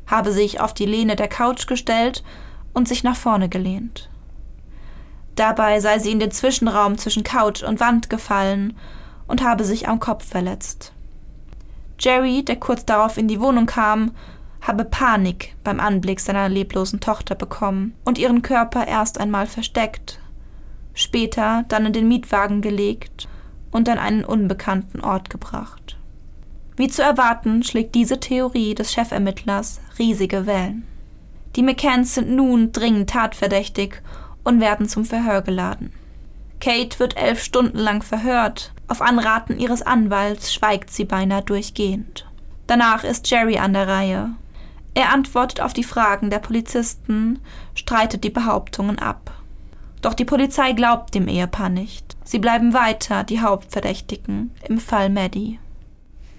[0.06, 2.22] habe sich auf die Lehne der Couch gestellt
[2.72, 4.08] und sich nach vorne gelehnt.
[5.34, 8.76] Dabei sei sie in den Zwischenraum zwischen Couch und Wand gefallen
[9.26, 10.92] und habe sich am Kopf verletzt.
[11.98, 14.12] Jerry, der kurz darauf in die Wohnung kam,
[14.60, 20.18] habe Panik beim Anblick seiner leblosen Tochter bekommen und ihren Körper erst einmal versteckt,
[20.94, 23.28] später dann in den Mietwagen gelegt
[23.70, 25.96] und an einen unbekannten Ort gebracht.
[26.76, 30.86] Wie zu erwarten, schlägt diese Theorie des Chefermittlers riesige Wellen.
[31.56, 34.00] Die McCanns sind nun dringend tatverdächtig
[34.44, 35.92] und werden zum Verhör geladen.
[36.60, 38.72] Kate wird elf Stunden lang verhört.
[38.86, 42.26] Auf Anraten ihres Anwalts schweigt sie beinahe durchgehend.
[42.66, 44.30] Danach ist Jerry an der Reihe
[44.98, 47.38] er antwortet auf die Fragen der Polizisten,
[47.76, 49.30] streitet die Behauptungen ab.
[50.02, 52.16] Doch die Polizei glaubt dem Ehepaar nicht.
[52.24, 55.60] Sie bleiben weiter die Hauptverdächtigen im Fall Maddie.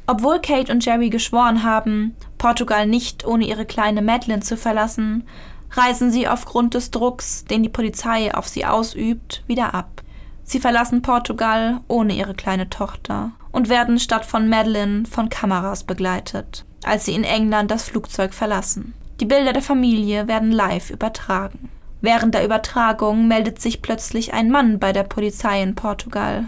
[0.08, 5.24] Obwohl Kate und Jerry geschworen haben, Portugal nicht ohne ihre kleine Madeline zu verlassen,
[5.72, 10.02] reisen sie aufgrund des Drucks, den die Polizei auf sie ausübt, wieder ab.
[10.44, 16.66] Sie verlassen Portugal ohne ihre kleine Tochter und werden statt von Madeline von Kameras begleitet
[16.84, 18.94] als sie in England das Flugzeug verlassen.
[19.20, 21.70] Die Bilder der Familie werden live übertragen.
[22.02, 26.46] Während der Übertragung meldet sich plötzlich ein Mann bei der Polizei in Portugal.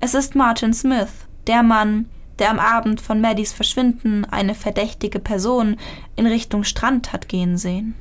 [0.00, 2.06] Es ist Martin Smith, der Mann,
[2.38, 5.76] der am Abend von Maddies Verschwinden eine verdächtige Person
[6.16, 7.94] in Richtung Strand hat gehen sehen.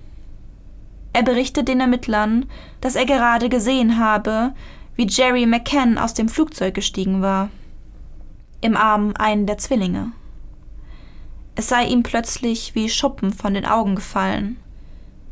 [1.13, 2.45] Er berichtet den Ermittlern,
[2.81, 4.53] dass er gerade gesehen habe,
[4.95, 7.49] wie Jerry McCann aus dem Flugzeug gestiegen war.
[8.61, 10.11] Im Arm einen der Zwillinge.
[11.59, 14.55] Es sei ihm plötzlich wie Schuppen von den Augen gefallen.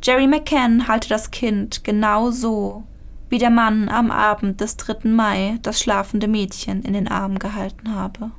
[0.04, 2.84] Jerry McCann halte das Kind genau so,
[3.30, 5.08] wie der Mann am Abend des 3.
[5.08, 8.32] Mai das schlafende Mädchen in den Armen gehalten habe.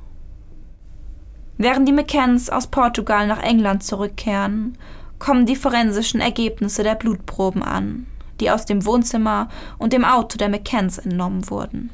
[1.57, 4.77] Während die McCanns aus Portugal nach England zurückkehren,
[5.17, 8.05] kommen die forensischen Ergebnisse der Blutproben an,
[8.39, 9.49] die aus dem Wohnzimmer
[9.79, 11.89] und dem Auto der McCanns entnommen wurden.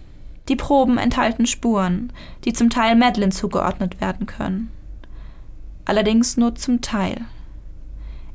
[0.50, 2.12] Die Proben enthalten Spuren,
[2.44, 4.75] die zum Teil Madeline zugeordnet werden können.
[5.86, 7.22] Allerdings nur zum Teil.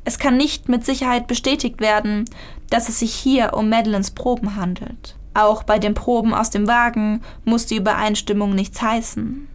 [0.05, 2.25] Es kann nicht mit Sicherheit bestätigt werden,
[2.71, 5.17] dass es sich hier um Madeleines Proben handelt.
[5.35, 9.49] Auch bei den Proben aus dem Wagen muss die Übereinstimmung nichts heißen.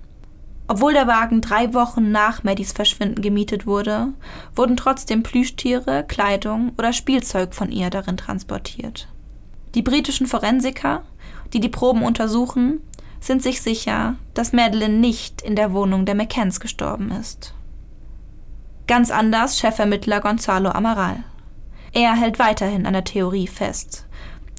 [0.67, 4.13] Obwohl der Wagen drei Wochen nach Maddys Verschwinden gemietet wurde,
[4.55, 9.07] wurden trotzdem Plüschtiere, Kleidung oder Spielzeug von ihr darin transportiert.
[9.75, 11.03] Die britischen Forensiker,
[11.53, 12.79] die die Proben untersuchen,
[13.19, 17.53] sind sich sicher, dass Madeline nicht in der Wohnung der McCanns gestorben ist.
[18.87, 21.23] Ganz anders Chefermittler Gonzalo Amaral.
[21.91, 24.05] Er hält weiterhin an der Theorie fest,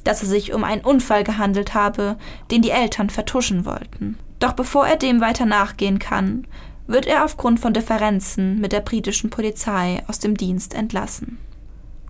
[0.03, 2.17] dass es sich um einen Unfall gehandelt habe,
[2.51, 4.19] den die Eltern vertuschen wollten.
[4.41, 6.45] Doch bevor er dem weiter nachgehen kann,
[6.89, 11.39] wird er aufgrund von Differenzen mit der britischen Polizei aus dem Dienst entlassen.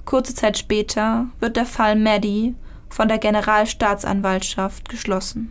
[0.07, 2.55] Kurze Zeit später wird der Fall Maddie
[2.89, 5.51] von der Generalstaatsanwaltschaft geschlossen.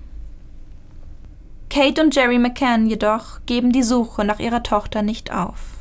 [1.69, 5.74] Kate und Jerry McCann jedoch geben die Suche nach ihrer Tochter nicht auf.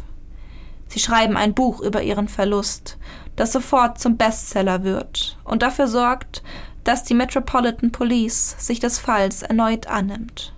[0.89, 2.99] Sie schreiben ein Buch über ihren Verlust,
[3.37, 6.43] das sofort zum Bestseller wird und dafür sorgt,
[6.85, 10.53] dass die Metropolitan Police sich des Falls erneut annimmt.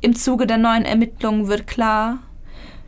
[0.00, 2.18] Im Zuge der neuen Ermittlungen wird klar,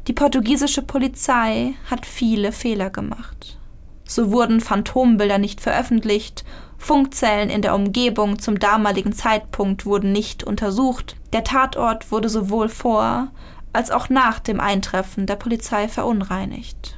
[0.09, 3.59] die portugiesische Polizei hat viele Fehler gemacht.
[4.05, 6.45] So wurden Phantombilder nicht veröffentlicht,
[6.77, 13.29] Funkzellen in der Umgebung zum damaligen Zeitpunkt wurden nicht untersucht, der Tatort wurde sowohl vor
[13.75, 16.97] als auch nach dem Eintreffen der Polizei verunreinigt.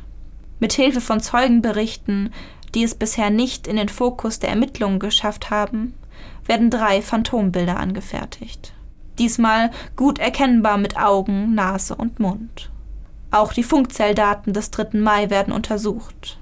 [0.60, 2.32] Mit Hilfe von Zeugenberichten,
[2.74, 5.94] die es bisher nicht in den Fokus der Ermittlungen geschafft haben,
[6.46, 8.72] werden drei Phantombilder angefertigt
[9.18, 12.70] diesmal gut erkennbar mit Augen, Nase und Mund.
[13.30, 14.98] Auch die Funkzelldaten des 3.
[14.98, 16.38] Mai werden untersucht.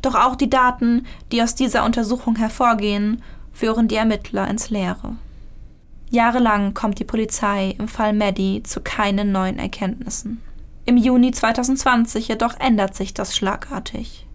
[0.00, 5.16] Doch auch die Daten, die aus dieser Untersuchung hervorgehen, führen die Ermittler ins Leere.
[6.12, 10.42] Jahrelang kommt die Polizei im Fall Maddie zu keinen neuen Erkenntnissen.
[10.84, 14.26] Im Juni 2020 jedoch ändert sich das schlagartig.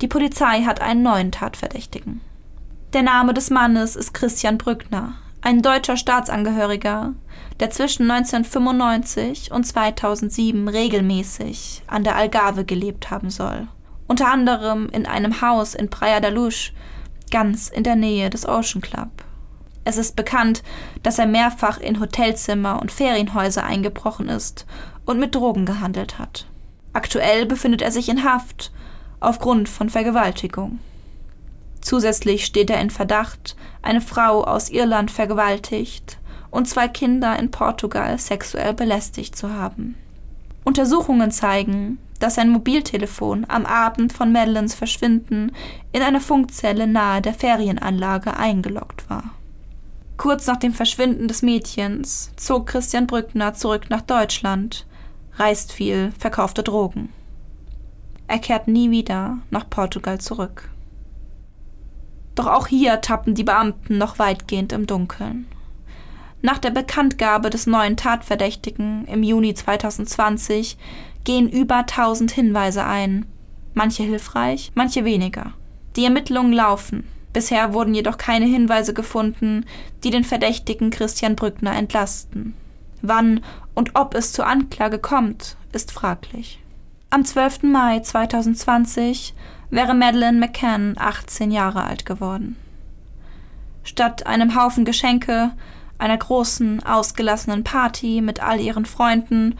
[0.00, 2.20] Die Polizei hat einen neuen Tatverdächtigen.
[2.92, 7.14] Der Name des Mannes ist Christian Brückner, ein deutscher Staatsangehöriger,
[7.58, 13.66] der zwischen 1995 und 2007 regelmäßig an der Algarve gelebt haben soll.
[14.06, 16.70] Unter anderem in einem Haus in Praia da Luz,
[17.32, 19.10] ganz in der Nähe des Ocean Club.
[19.88, 20.62] Es ist bekannt,
[21.02, 24.66] dass er mehrfach in Hotelzimmer und Ferienhäuser eingebrochen ist
[25.06, 26.44] und mit Drogen gehandelt hat.
[26.92, 28.70] Aktuell befindet er sich in Haft
[29.18, 30.78] aufgrund von Vergewaltigung.
[31.80, 36.18] Zusätzlich steht er in Verdacht, eine Frau aus Irland vergewaltigt
[36.50, 39.94] und zwei Kinder in Portugal sexuell belästigt zu haben.
[40.64, 45.52] Untersuchungen zeigen, dass sein Mobiltelefon am Abend von Madeleines Verschwinden
[45.92, 49.32] in einer Funkzelle nahe der Ferienanlage eingeloggt war.
[50.18, 54.84] Kurz nach dem Verschwinden des Mädchens zog Christian Brückner zurück nach Deutschland,
[55.34, 57.10] reist viel, verkaufte Drogen.
[58.26, 60.70] Er kehrt nie wieder nach Portugal zurück.
[62.34, 65.46] Doch auch hier tappen die Beamten noch weitgehend im Dunkeln.
[66.42, 70.76] Nach der Bekanntgabe des neuen Tatverdächtigen im Juni 2020
[71.22, 73.24] gehen über 1000 Hinweise ein,
[73.72, 75.52] manche hilfreich, manche weniger.
[75.94, 77.06] Die Ermittlungen laufen.
[77.38, 79.64] Bisher wurden jedoch keine Hinweise gefunden,
[80.02, 82.54] die den Verdächtigen Christian Brückner entlasten.
[83.00, 83.44] Wann
[83.76, 86.58] und ob es zur Anklage kommt, ist fraglich.
[87.10, 87.62] Am 12.
[87.62, 89.34] Mai 2020
[89.70, 92.56] wäre Madeleine McCann 18 Jahre alt geworden.
[93.84, 95.52] Statt einem Haufen Geschenke,
[95.96, 99.54] einer großen, ausgelassenen Party mit all ihren Freunden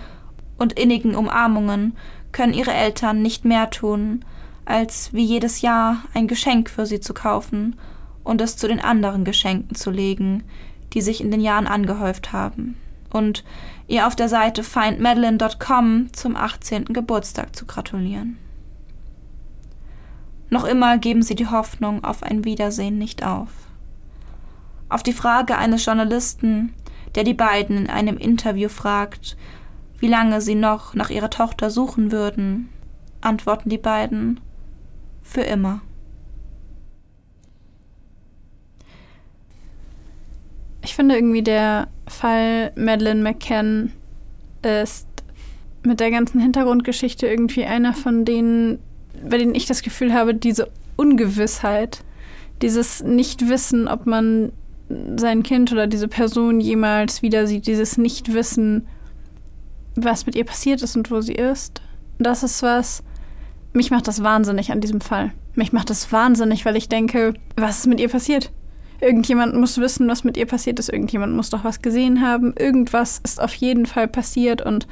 [0.56, 1.96] und innigen Umarmungen
[2.32, 4.24] können ihre Eltern nicht mehr tun,
[4.68, 7.76] als wie jedes Jahr ein Geschenk für sie zu kaufen
[8.22, 10.44] und es zu den anderen Geschenken zu legen,
[10.92, 12.76] die sich in den Jahren angehäuft haben,
[13.10, 13.44] und
[13.86, 16.84] ihr auf der Seite findmadeline.com zum 18.
[16.86, 18.36] Geburtstag zu gratulieren.
[20.50, 23.50] Noch immer geben sie die Hoffnung auf ein Wiedersehen nicht auf.
[24.90, 26.74] Auf die Frage eines Journalisten,
[27.14, 29.36] der die beiden in einem Interview fragt,
[29.98, 32.68] wie lange sie noch nach ihrer Tochter suchen würden,
[33.20, 34.40] antworten die beiden
[35.28, 35.82] für immer.
[40.82, 43.92] Ich finde irgendwie der Fall Madeleine McCann
[44.62, 45.06] ist
[45.82, 48.78] mit der ganzen Hintergrundgeschichte irgendwie einer von denen,
[49.28, 52.02] bei denen ich das Gefühl habe, diese Ungewissheit,
[52.62, 54.52] dieses Nichtwissen, ob man
[55.16, 58.88] sein Kind oder diese Person jemals wieder sieht, dieses Nichtwissen,
[59.94, 61.82] was mit ihr passiert ist und wo sie ist.
[62.18, 63.02] Das ist was,
[63.72, 65.32] mich macht das wahnsinnig an diesem Fall.
[65.54, 68.50] Mich macht das wahnsinnig, weil ich denke, was ist mit ihr passiert?
[69.00, 70.88] Irgendjemand muss wissen, was mit ihr passiert ist.
[70.88, 72.54] Irgendjemand muss doch was gesehen haben.
[72.58, 74.88] Irgendwas ist auf jeden Fall passiert und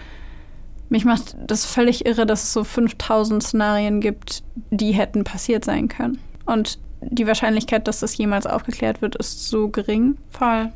[0.89, 5.89] mich macht das völlig irre, dass es so 5000 Szenarien gibt, die hätten passiert sein
[5.89, 6.19] können.
[6.45, 10.17] Und die Wahrscheinlichkeit, dass das jemals aufgeklärt wird, ist so gering.
[10.31, 10.73] Voll.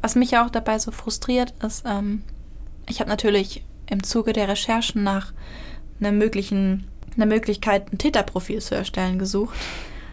[0.00, 2.22] Was mich auch dabei so frustriert, ist, ähm,
[2.88, 5.32] ich habe natürlich im Zuge der Recherchen nach
[6.00, 9.56] einer möglichen, einer Möglichkeit, ein Täterprofil zu erstellen, gesucht.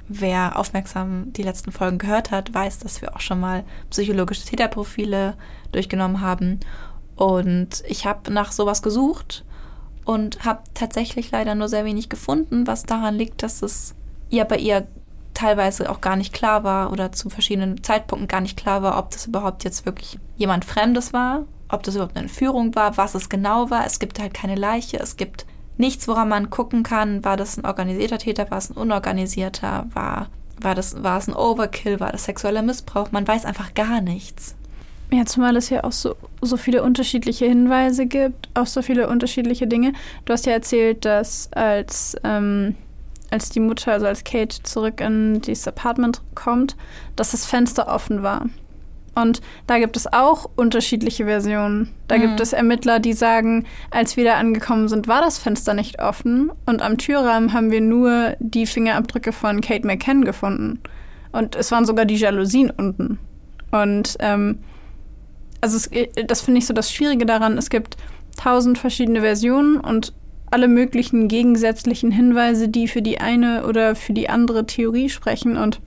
[0.08, 5.36] Wer aufmerksam die letzten Folgen gehört hat, weiß, dass wir auch schon mal psychologische Täterprofile
[5.72, 6.60] durchgenommen haben.
[7.16, 9.46] Und ich habe nach sowas gesucht
[10.06, 13.94] und habe tatsächlich leider nur sehr wenig gefunden, was daran liegt, dass es
[14.30, 14.88] ja bei ihr
[15.36, 19.12] teilweise auch gar nicht klar war oder zu verschiedenen Zeitpunkten gar nicht klar war, ob
[19.12, 23.30] das überhaupt jetzt wirklich jemand Fremdes war, ob das überhaupt eine Entführung war, was es
[23.30, 23.86] genau war.
[23.86, 25.46] Es gibt halt keine Leiche, es gibt
[25.80, 30.28] nichts, woran man gucken kann, war das ein organisierter Täter, war es ein unorganisierter, war,
[30.60, 34.56] war, das, war es ein Overkill, war das sexueller Missbrauch, man weiß einfach gar nichts.
[35.12, 39.66] Ja, zumal es ja auch so, so viele unterschiedliche Hinweise gibt, auch so viele unterschiedliche
[39.66, 39.94] Dinge.
[40.26, 42.76] Du hast ja erzählt, dass als, ähm,
[43.32, 46.76] als die Mutter, also als Kate zurück in dieses Apartment kommt,
[47.16, 48.46] dass das Fenster offen war.
[49.22, 51.90] Und da gibt es auch unterschiedliche Versionen.
[52.08, 52.22] Da mhm.
[52.22, 56.52] gibt es Ermittler, die sagen, als wir da angekommen sind, war das Fenster nicht offen.
[56.66, 60.80] Und am Türrahmen haben wir nur die Fingerabdrücke von Kate McCann gefunden.
[61.32, 63.20] Und es waren sogar die Jalousien unten.
[63.72, 64.60] Und ähm,
[65.62, 65.90] also es,
[66.26, 67.58] das finde ich so das Schwierige daran.
[67.58, 67.98] Es gibt
[68.38, 70.14] tausend verschiedene Versionen und
[70.52, 75.58] alle möglichen gegensätzlichen Hinweise, die für die eine oder für die andere Theorie sprechen.
[75.58, 75.80] Und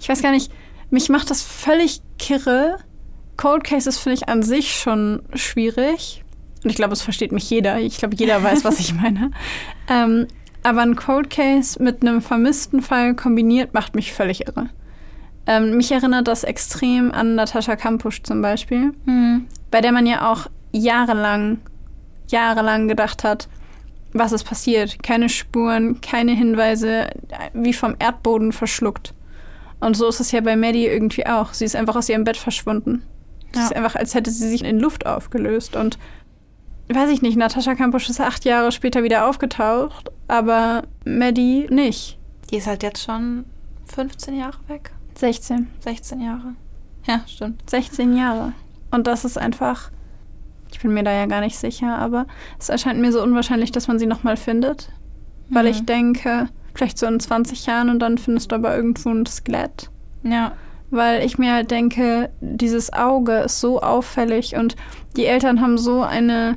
[0.00, 0.52] ich weiß gar nicht,
[0.90, 2.76] mich macht das völlig kirre.
[3.36, 6.24] Cold Cases finde ich an sich schon schwierig.
[6.64, 7.78] Und ich glaube, es versteht mich jeder.
[7.78, 9.30] Ich glaube, jeder weiß, was ich meine.
[9.88, 10.26] Ähm,
[10.62, 14.70] aber ein Cold Case mit einem vermissten Fall kombiniert macht mich völlig irre.
[15.46, 19.46] Ähm, mich erinnert das extrem an Natascha Kampusch zum Beispiel, mhm.
[19.70, 21.58] bei der man ja auch jahrelang,
[22.28, 23.48] jahrelang gedacht hat,
[24.12, 25.02] was ist passiert?
[25.02, 27.08] Keine Spuren, keine Hinweise,
[27.54, 29.14] wie vom Erdboden verschluckt.
[29.80, 31.52] Und so ist es ja bei Maddie irgendwie auch.
[31.52, 33.02] Sie ist einfach aus ihrem Bett verschwunden.
[33.52, 33.64] Es ja.
[33.66, 35.76] ist einfach, als hätte sie sich in Luft aufgelöst.
[35.76, 35.98] Und
[36.88, 42.18] weiß ich nicht, Natascha Kampusch ist acht Jahre später wieder aufgetaucht, aber Maddie nicht.
[42.50, 43.44] Die ist halt jetzt schon
[43.86, 44.90] 15 Jahre weg.
[45.16, 45.68] 16.
[45.80, 46.54] 16 Jahre.
[47.06, 47.68] Ja, stimmt.
[47.68, 48.52] 16 Jahre.
[48.90, 49.90] Und das ist einfach.
[50.70, 52.26] Ich bin mir da ja gar nicht sicher, aber
[52.58, 54.90] es erscheint mir so unwahrscheinlich, dass man sie nochmal findet.
[55.48, 55.70] Weil mhm.
[55.70, 59.90] ich denke, Vielleicht so in 20 Jahren und dann findest du aber irgendwo ein Skelett.
[60.22, 60.52] Ja.
[60.90, 64.76] Weil ich mir halt denke, dieses Auge ist so auffällig und
[65.16, 66.56] die Eltern haben so eine,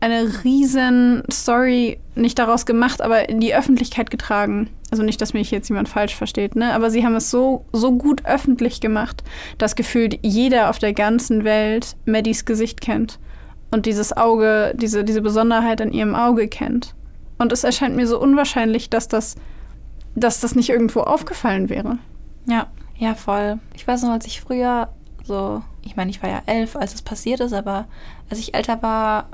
[0.00, 4.70] eine riesen Story nicht daraus gemacht, aber in die Öffentlichkeit getragen.
[4.90, 6.74] Also nicht, dass mich jetzt jemand falsch versteht, ne?
[6.74, 9.22] Aber sie haben es so, so gut öffentlich gemacht,
[9.56, 13.20] dass gefühlt jeder auf der ganzen Welt Maddies Gesicht kennt
[13.70, 16.96] und dieses Auge, diese, diese Besonderheit in ihrem Auge kennt.
[17.38, 19.36] Und es erscheint mir so unwahrscheinlich, dass das
[20.20, 21.98] dass das nicht irgendwo aufgefallen wäre.
[22.46, 23.58] Ja, ja, voll.
[23.74, 24.88] Ich weiß noch, als ich früher
[25.24, 27.86] so, ich meine, ich war ja elf, als es passiert ist, aber
[28.28, 29.28] als ich älter war,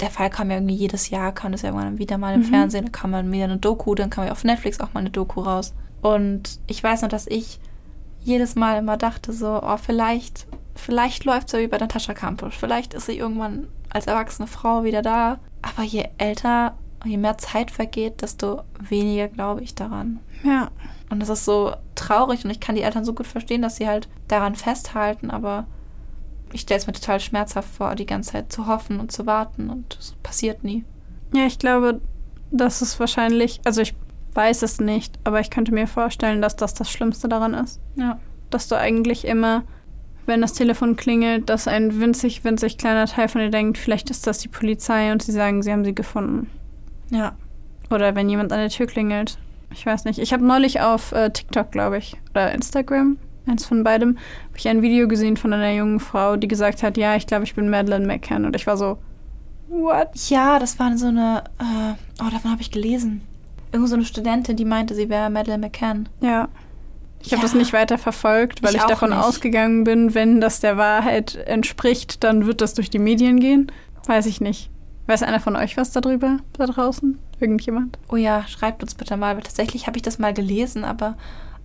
[0.00, 2.46] der Fall kam ja irgendwie jedes Jahr, kam das ja irgendwann wieder mal im mhm.
[2.46, 5.10] Fernsehen, dann kam dann wieder eine Doku, dann kam ja auf Netflix auch mal eine
[5.10, 5.74] Doku raus.
[6.00, 7.60] Und ich weiß noch, dass ich
[8.24, 12.56] jedes Mal immer dachte so, oh, vielleicht, vielleicht läuft es ja wie bei Natascha Kampusch.
[12.56, 15.38] Vielleicht ist sie irgendwann als erwachsene Frau wieder da.
[15.60, 20.20] Aber je älter je mehr Zeit vergeht, desto weniger glaube ich daran.
[20.42, 20.70] Ja.
[21.10, 23.88] Und das ist so traurig und ich kann die Eltern so gut verstehen, dass sie
[23.88, 25.66] halt daran festhalten, aber
[26.52, 29.70] ich stelle es mir total schmerzhaft vor, die ganze Zeit zu hoffen und zu warten
[29.70, 30.84] und es passiert nie.
[31.34, 32.00] Ja, ich glaube,
[32.50, 33.94] das ist wahrscheinlich, also ich
[34.34, 37.80] weiß es nicht, aber ich könnte mir vorstellen, dass das das Schlimmste daran ist.
[37.96, 38.18] Ja.
[38.50, 39.64] Dass du eigentlich immer,
[40.26, 44.26] wenn das Telefon klingelt, dass ein winzig, winzig kleiner Teil von dir denkt, vielleicht ist
[44.26, 46.50] das die Polizei und sie sagen, sie haben sie gefunden.
[47.12, 47.36] Ja.
[47.90, 49.38] Oder wenn jemand an der Tür klingelt.
[49.70, 50.18] Ich weiß nicht.
[50.18, 54.16] Ich habe neulich auf äh, TikTok, glaube ich, oder Instagram, eins von beidem,
[54.48, 57.44] habe ich ein Video gesehen von einer jungen Frau, die gesagt hat, ja, ich glaube,
[57.44, 58.44] ich bin Madeleine McCann.
[58.44, 58.98] Und ich war so,
[59.68, 60.08] what?
[60.28, 63.22] Ja, das war so eine, äh, oh, davon habe ich gelesen.
[63.72, 66.08] Irgend so eine Studentin, die meinte, sie wäre Madeleine McCann.
[66.20, 66.48] Ja.
[67.20, 67.38] Ich ja.
[67.38, 69.18] habe das nicht weiter verfolgt, weil ich, ich davon nicht.
[69.18, 73.70] ausgegangen bin, wenn das der Wahrheit entspricht, dann wird das durch die Medien gehen.
[74.06, 74.70] Weiß ich nicht.
[75.06, 77.18] Weiß einer von euch was darüber da draußen?
[77.40, 77.98] Irgendjemand?
[78.08, 79.34] Oh ja, schreibt uns bitte mal.
[79.34, 81.16] Weil tatsächlich habe ich das mal gelesen, aber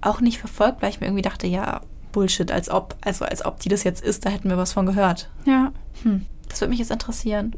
[0.02, 1.82] auch nicht verfolgt, weil ich mir irgendwie dachte, ja,
[2.12, 4.86] Bullshit, als ob, also als ob die das jetzt ist, da hätten wir was von
[4.86, 5.30] gehört.
[5.46, 5.72] Ja.
[6.04, 7.56] Hm, das würde mich jetzt interessieren.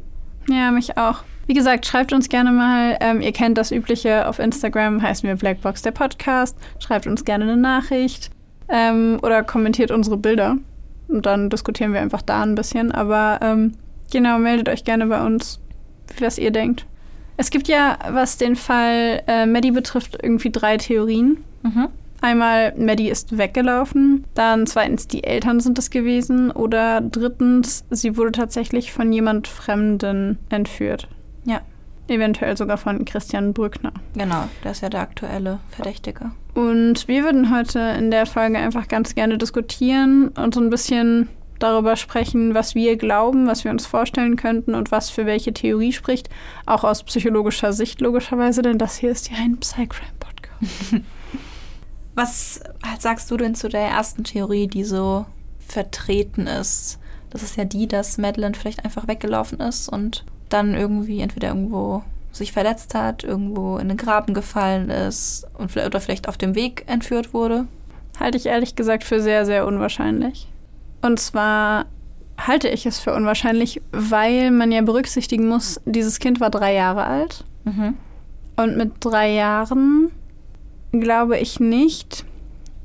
[0.48, 1.22] Ja, mich auch.
[1.46, 2.96] Wie gesagt, schreibt uns gerne mal.
[3.00, 6.56] Ähm, ihr kennt das Übliche auf Instagram, heißen wir Blackbox der Podcast.
[6.78, 8.30] Schreibt uns gerne eine Nachricht
[8.68, 10.56] ähm, oder kommentiert unsere Bilder.
[11.08, 12.92] Und dann diskutieren wir einfach da ein bisschen.
[12.92, 13.72] Aber ähm,
[14.12, 15.60] genau, meldet euch gerne bei uns,
[16.18, 16.86] was ihr denkt.
[17.36, 21.42] Es gibt ja, was den Fall äh, Maddie betrifft, irgendwie drei Theorien.
[21.62, 21.88] Mhm.
[22.20, 24.24] Einmal, Maddie ist weggelaufen.
[24.34, 26.50] Dann zweitens, die Eltern sind es gewesen.
[26.50, 31.08] Oder drittens, sie wurde tatsächlich von jemand Fremden entführt.
[31.44, 31.62] Ja.
[32.08, 33.92] Eventuell sogar von Christian Brückner.
[34.14, 36.32] Genau, der ist ja der aktuelle Verdächtige.
[36.54, 41.28] Und wir würden heute in der Folge einfach ganz gerne diskutieren und so ein bisschen
[41.62, 45.92] darüber sprechen, was wir glauben, was wir uns vorstellen könnten und was für welche Theorie
[45.92, 46.28] spricht.
[46.66, 51.04] Auch aus psychologischer Sicht logischerweise, denn das hier ist ja ein Psycrime-Podcast.
[52.14, 52.60] Was
[52.98, 55.24] sagst du denn zu der ersten Theorie, die so
[55.58, 56.98] vertreten ist?
[57.30, 62.02] Das ist ja die, dass Madeline vielleicht einfach weggelaufen ist und dann irgendwie entweder irgendwo
[62.32, 66.54] sich verletzt hat, irgendwo in den Graben gefallen ist und vielleicht, oder vielleicht auf dem
[66.54, 67.66] Weg entführt wurde.
[68.18, 70.49] Halte ich ehrlich gesagt für sehr, sehr unwahrscheinlich.
[71.02, 71.86] Und zwar
[72.38, 77.04] halte ich es für unwahrscheinlich, weil man ja berücksichtigen muss, dieses Kind war drei Jahre
[77.04, 77.44] alt.
[77.64, 77.96] Mhm.
[78.56, 80.10] Und mit drei Jahren
[80.92, 82.24] glaube ich nicht,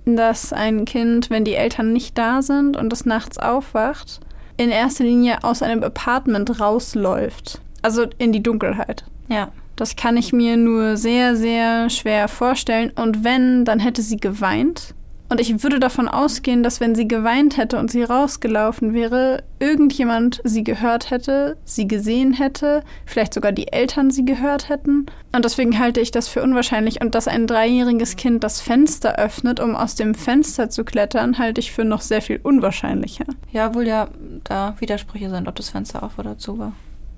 [0.05, 4.19] dass ein Kind, wenn die Eltern nicht da sind und es nachts aufwacht,
[4.57, 7.61] in erster Linie aus einem Apartment rausläuft.
[7.81, 9.03] Also in die Dunkelheit.
[9.27, 9.51] Ja.
[9.75, 12.91] Das kann ich mir nur sehr, sehr schwer vorstellen.
[12.95, 14.94] Und wenn, dann hätte sie geweint.
[15.27, 20.39] Und ich würde davon ausgehen, dass wenn sie geweint hätte und sie rausgelaufen wäre, irgendjemand
[20.43, 25.07] sie gehört hätte, sie gesehen hätte, vielleicht sogar die Eltern sie gehört hätten.
[25.31, 27.01] Und deswegen halte ich das für unwahrscheinlich.
[27.01, 31.59] Und dass ein dreijähriges Kind das Fenster öffnet, um aus dem Fenster zu klettern, halte
[31.59, 33.25] ich für noch sehr viel unwahrscheinlicher.
[33.51, 34.09] Ja, wohl ja
[34.43, 36.73] da Widersprüche sind, ob das Fenster auf oder zu war.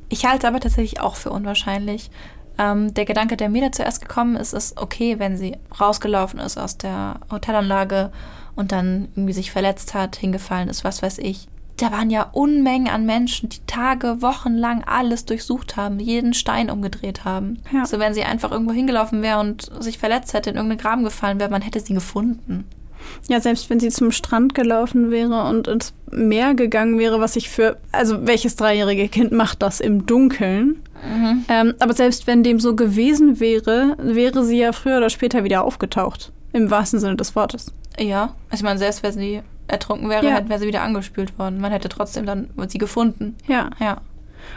[0.10, 2.10] Ich halte es aber tatsächlich auch für unwahrscheinlich.
[2.58, 6.58] Ähm, der Gedanke, der mir da zuerst gekommen ist, ist okay, wenn sie rausgelaufen ist
[6.58, 8.12] aus der Hotelanlage
[8.56, 11.48] und dann irgendwie sich verletzt hat, hingefallen ist, was weiß ich.
[11.78, 16.72] Da waren ja Unmengen an Menschen, die Tage, Wochen lang alles durchsucht haben, jeden Stein
[16.72, 17.60] umgedreht haben.
[17.72, 17.86] Ja.
[17.86, 21.40] So, wenn sie einfach irgendwo hingelaufen wäre und sich verletzt hätte, in irgendeinen Graben gefallen
[21.40, 22.66] wäre, man hätte sie gefunden.
[23.30, 27.50] Ja, selbst wenn sie zum Strand gelaufen wäre und ins Meer gegangen wäre, was ich
[27.50, 27.78] für.
[27.92, 30.82] Also, welches dreijährige Kind macht das im Dunkeln?
[31.06, 31.46] Mhm.
[31.50, 35.64] Ähm, aber selbst wenn dem so gewesen wäre, wäre sie ja früher oder später wieder
[35.64, 36.32] aufgetaucht.
[36.54, 37.74] Im wahrsten Sinne des Wortes.
[38.00, 40.36] Ja, also ich meine, selbst wenn sie ertrunken wäre, Ja.
[40.36, 41.60] hätte- wäre sie wieder angespült worden.
[41.60, 43.36] Man hätte trotzdem dann sie gefunden.
[43.48, 43.70] Ja.
[43.80, 44.02] Ja.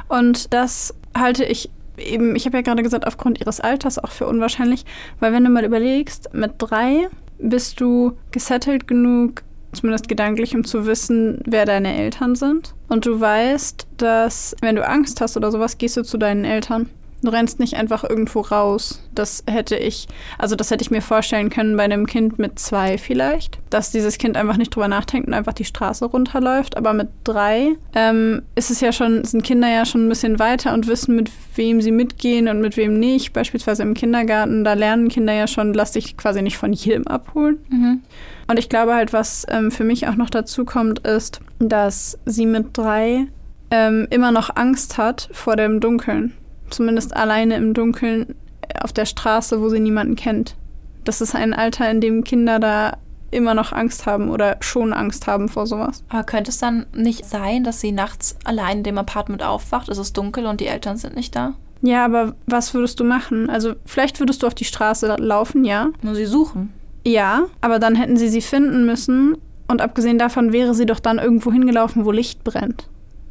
[0.08, 4.26] Und das halte ich eben, ich habe ja gerade gesagt, aufgrund ihres Alters auch für
[4.26, 4.84] unwahrscheinlich,
[5.18, 7.08] weil wenn du mal überlegst, mit drei
[7.42, 12.74] bist du gesettelt genug, zumindest gedanklich, um zu wissen, wer deine Eltern sind.
[12.88, 16.90] Und du weißt, dass wenn du Angst hast oder sowas, gehst du zu deinen Eltern.
[17.22, 19.02] Du rennst nicht einfach irgendwo raus.
[19.14, 20.08] Das hätte ich,
[20.38, 24.16] also das hätte ich mir vorstellen können bei einem Kind mit zwei vielleicht, dass dieses
[24.16, 26.76] Kind einfach nicht drüber nachdenkt und einfach die Straße runterläuft.
[26.76, 30.72] Aber mit drei ähm, ist es ja schon, sind Kinder ja schon ein bisschen weiter
[30.72, 33.34] und wissen, mit wem sie mitgehen und mit wem nicht.
[33.34, 37.58] Beispielsweise im Kindergarten, da lernen Kinder ja schon, lass dich quasi nicht von jedem abholen.
[37.68, 38.00] Mhm.
[38.48, 42.46] Und ich glaube halt, was ähm, für mich auch noch dazu kommt, ist, dass sie
[42.46, 43.26] mit drei
[43.70, 46.34] ähm, immer noch Angst hat vor dem Dunkeln.
[46.70, 48.34] Zumindest alleine im Dunkeln
[48.80, 50.56] auf der Straße, wo sie niemanden kennt.
[51.04, 52.96] Das ist ein Alter, in dem Kinder da
[53.30, 56.02] immer noch Angst haben oder schon Angst haben vor sowas.
[56.08, 59.98] Aber könnte es dann nicht sein, dass sie nachts allein in dem Apartment aufwacht, es
[59.98, 61.54] ist dunkel und die Eltern sind nicht da?
[61.82, 63.48] Ja, aber was würdest du machen?
[63.48, 65.88] Also vielleicht würdest du auf die Straße laufen, ja.
[66.02, 66.72] Nur sie suchen.
[67.06, 69.38] Ja, aber dann hätten sie sie finden müssen.
[69.68, 72.88] Und abgesehen davon wäre sie doch dann irgendwo hingelaufen, wo Licht brennt.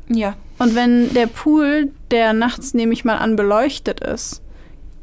[0.08, 0.36] Ja.
[0.60, 4.42] Und wenn der Pool, der nachts nehme ich mal an beleuchtet ist,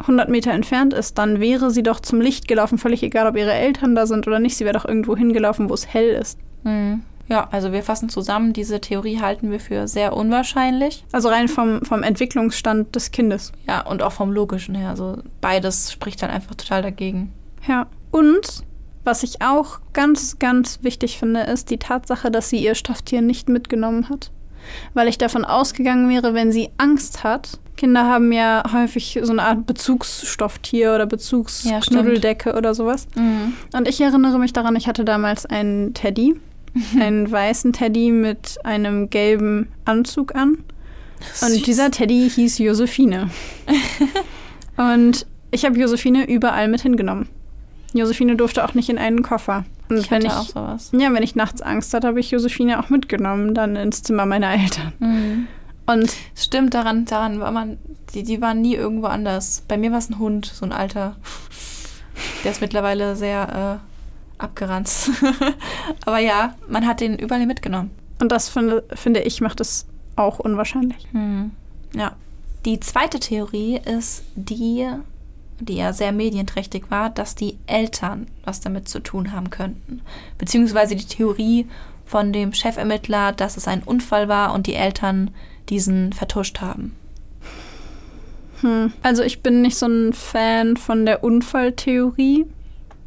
[0.01, 3.55] 100 Meter entfernt ist, dann wäre sie doch zum Licht gelaufen, völlig egal, ob ihre
[3.55, 4.57] Eltern da sind oder nicht.
[4.57, 6.39] Sie wäre doch irgendwo hingelaufen, wo es hell ist.
[6.65, 7.03] Mhm.
[7.29, 11.05] Ja, also wir fassen zusammen, diese Theorie halten wir für sehr unwahrscheinlich.
[11.11, 13.53] Also rein vom, vom Entwicklungsstand des Kindes.
[13.67, 14.91] Ja, und auch vom Logischen her.
[14.91, 17.33] Also beides spricht dann einfach total dagegen.
[17.67, 17.87] Ja.
[18.13, 18.63] Und
[19.03, 23.49] was ich auch ganz, ganz wichtig finde, ist die Tatsache, dass sie ihr Stofftier nicht
[23.49, 24.31] mitgenommen hat.
[24.95, 27.59] Weil ich davon ausgegangen wäre, wenn sie Angst hat.
[27.77, 33.07] Kinder haben ja häufig so eine Art Bezugsstofftier oder Bezugsknuddeldecke oder sowas.
[33.15, 33.53] Mhm.
[33.75, 36.37] Und ich erinnere mich daran, ich hatte damals einen Teddy,
[37.01, 40.59] einen weißen Teddy mit einem gelben Anzug an.
[41.43, 43.31] Und dieser Teddy hieß Josephine.
[44.77, 47.29] und ich habe Josephine überall mit hingenommen.
[47.95, 49.65] Josephine durfte auch nicht in einen Koffer.
[49.89, 50.91] Und Ich wenn hatte ich, auch sowas.
[50.93, 54.53] ja, wenn ich nachts Angst hatte, habe ich Josephine auch mitgenommen, dann ins Zimmer meiner
[54.53, 54.93] Eltern.
[54.99, 55.49] Mhm.
[55.87, 57.79] Und Stimmt, daran, daran war man,
[58.13, 59.63] die, die waren nie irgendwo anders.
[59.69, 61.17] Bei mir war es ein Hund, so ein alter.
[62.43, 63.81] Der ist mittlerweile sehr
[64.39, 65.11] äh, abgeranzt.
[66.07, 67.91] Aber ja, man hat den überall mitgenommen.
[68.21, 71.07] Und das finde, finde ich macht es auch unwahrscheinlich.
[71.13, 71.53] Hm.
[71.95, 72.13] Ja.
[72.65, 74.89] Die zweite Theorie ist die,
[75.61, 80.03] die ja sehr medienträchtig war, dass die Eltern was damit zu tun haben könnten.
[80.39, 81.67] Beziehungsweise die Theorie
[82.05, 85.31] von dem Chefermittler, dass es ein Unfall war und die Eltern
[85.69, 86.95] diesen vertuscht haben.
[88.61, 88.93] Hm.
[89.03, 92.47] Also ich bin nicht so ein Fan von der Unfalltheorie.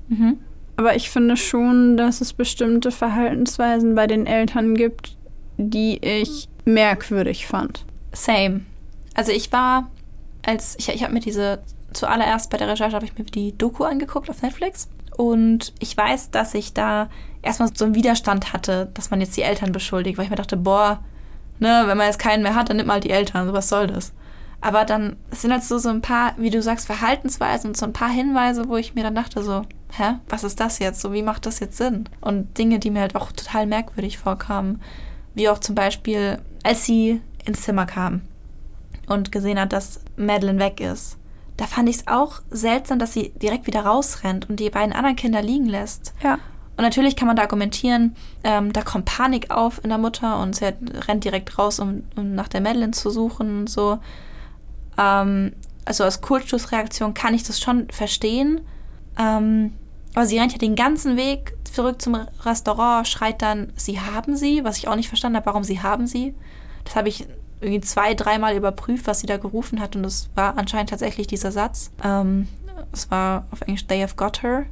[0.10, 0.38] Mhm.
[0.76, 5.18] Aber ich finde schon, dass es bestimmte Verhaltensweisen bei den Eltern gibt,
[5.58, 7.86] die ich merkwürdig fand.
[8.14, 8.62] Same.
[9.14, 9.90] Also ich war,
[10.46, 11.60] als ich, ich habe mir diese
[11.94, 16.32] zuallererst bei der Recherche habe ich mir die Doku angeguckt auf Netflix und ich weiß,
[16.32, 17.10] dass ich da
[17.42, 20.58] erstmal so einen Widerstand hatte, dass man jetzt die Eltern beschuldigt, weil ich mir dachte,
[20.58, 21.00] boah,
[21.60, 23.70] ne, wenn man jetzt keinen mehr hat, dann nimmt man halt die Eltern, so was
[23.70, 24.14] soll das?
[24.62, 27.94] Aber dann sind halt so, so ein paar, wie du sagst, Verhaltensweisen und so ein
[27.94, 29.62] paar Hinweise, wo ich mir dann dachte so,
[29.92, 31.00] hä, was ist das jetzt?
[31.02, 32.06] So, wie macht das jetzt Sinn?
[32.20, 34.82] Und Dinge, die mir halt auch total merkwürdig vorkamen,
[35.34, 38.22] wie auch zum Beispiel, als sie ins Zimmer kam
[39.08, 41.19] und gesehen hat, dass Madeline weg ist.
[41.60, 45.18] Da fand ich es auch seltsam, dass sie direkt wieder rausrennt und die beiden anderen
[45.18, 46.14] Kinder liegen lässt.
[46.24, 46.36] Ja.
[46.78, 50.56] Und natürlich kann man da argumentieren, ähm, da kommt Panik auf in der Mutter und
[50.56, 50.74] sie
[51.06, 54.00] rennt direkt raus, um, um nach der Madeline zu suchen und so.
[54.98, 55.52] Ähm,
[55.84, 58.62] also als Kurzschlussreaktion kann ich das schon verstehen.
[59.18, 59.74] Ähm,
[60.16, 64.64] aber sie rennt ja den ganzen Weg zurück zum Restaurant, schreit dann, sie haben sie,
[64.64, 66.34] was ich auch nicht verstanden habe, warum sie haben sie.
[66.86, 67.28] Das habe ich
[67.62, 71.52] irgendwie zwei, dreimal überprüft, was sie da gerufen hat und es war anscheinend tatsächlich dieser
[71.52, 71.92] Satz.
[72.04, 72.48] Ähm,
[72.94, 74.66] es war auf Englisch They have got her.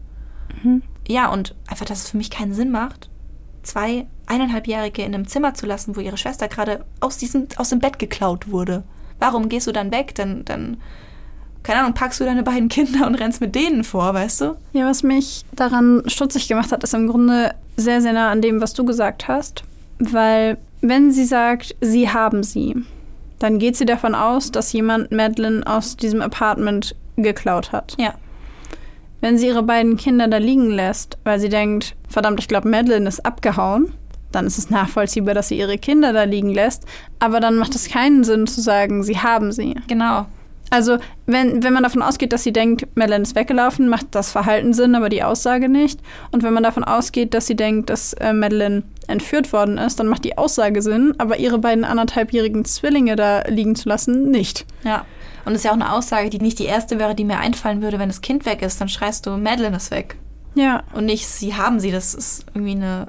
[0.63, 0.81] Mhm.
[1.07, 3.09] Ja, und einfach, dass es für mich keinen Sinn macht,
[3.63, 7.79] zwei eineinhalbjährige in einem Zimmer zu lassen, wo ihre Schwester gerade aus, diesem, aus dem
[7.79, 8.83] Bett geklaut wurde.
[9.19, 10.15] Warum gehst du dann weg?
[10.15, 10.77] Dann, dann,
[11.63, 14.55] keine Ahnung, packst du deine beiden Kinder und rennst mit denen vor, weißt du?
[14.73, 18.61] Ja, was mich daran stutzig gemacht hat, ist im Grunde sehr, sehr nah an dem,
[18.61, 19.63] was du gesagt hast.
[19.99, 22.75] Weil, wenn sie sagt, sie haben sie,
[23.39, 27.95] dann geht sie davon aus, dass jemand Madeline aus diesem Apartment geklaut hat.
[27.99, 28.13] Ja.
[29.21, 33.07] Wenn sie ihre beiden Kinder da liegen lässt, weil sie denkt, verdammt, ich glaube, Madeline
[33.07, 33.93] ist abgehauen,
[34.31, 36.85] dann ist es nachvollziehbar, dass sie ihre Kinder da liegen lässt.
[37.19, 39.75] Aber dann macht es keinen Sinn zu sagen, sie haben sie.
[39.87, 40.25] Genau.
[40.69, 44.73] Also, wenn, wenn man davon ausgeht, dass sie denkt, Madeline ist weggelaufen, macht das Verhalten
[44.73, 46.01] Sinn, aber die Aussage nicht.
[46.31, 50.07] Und wenn man davon ausgeht, dass sie denkt, dass äh, Madeline entführt worden ist, dann
[50.07, 54.65] macht die Aussage Sinn, aber ihre beiden anderthalbjährigen Zwillinge da liegen zu lassen, nicht.
[54.83, 55.05] Ja.
[55.45, 57.81] Und das ist ja auch eine Aussage, die nicht die erste wäre, die mir einfallen
[57.81, 60.17] würde, wenn das Kind weg ist, dann schreist du, Madeline ist weg.
[60.55, 60.83] Ja.
[60.93, 61.91] Und nicht, sie haben sie.
[61.91, 63.07] Das ist irgendwie eine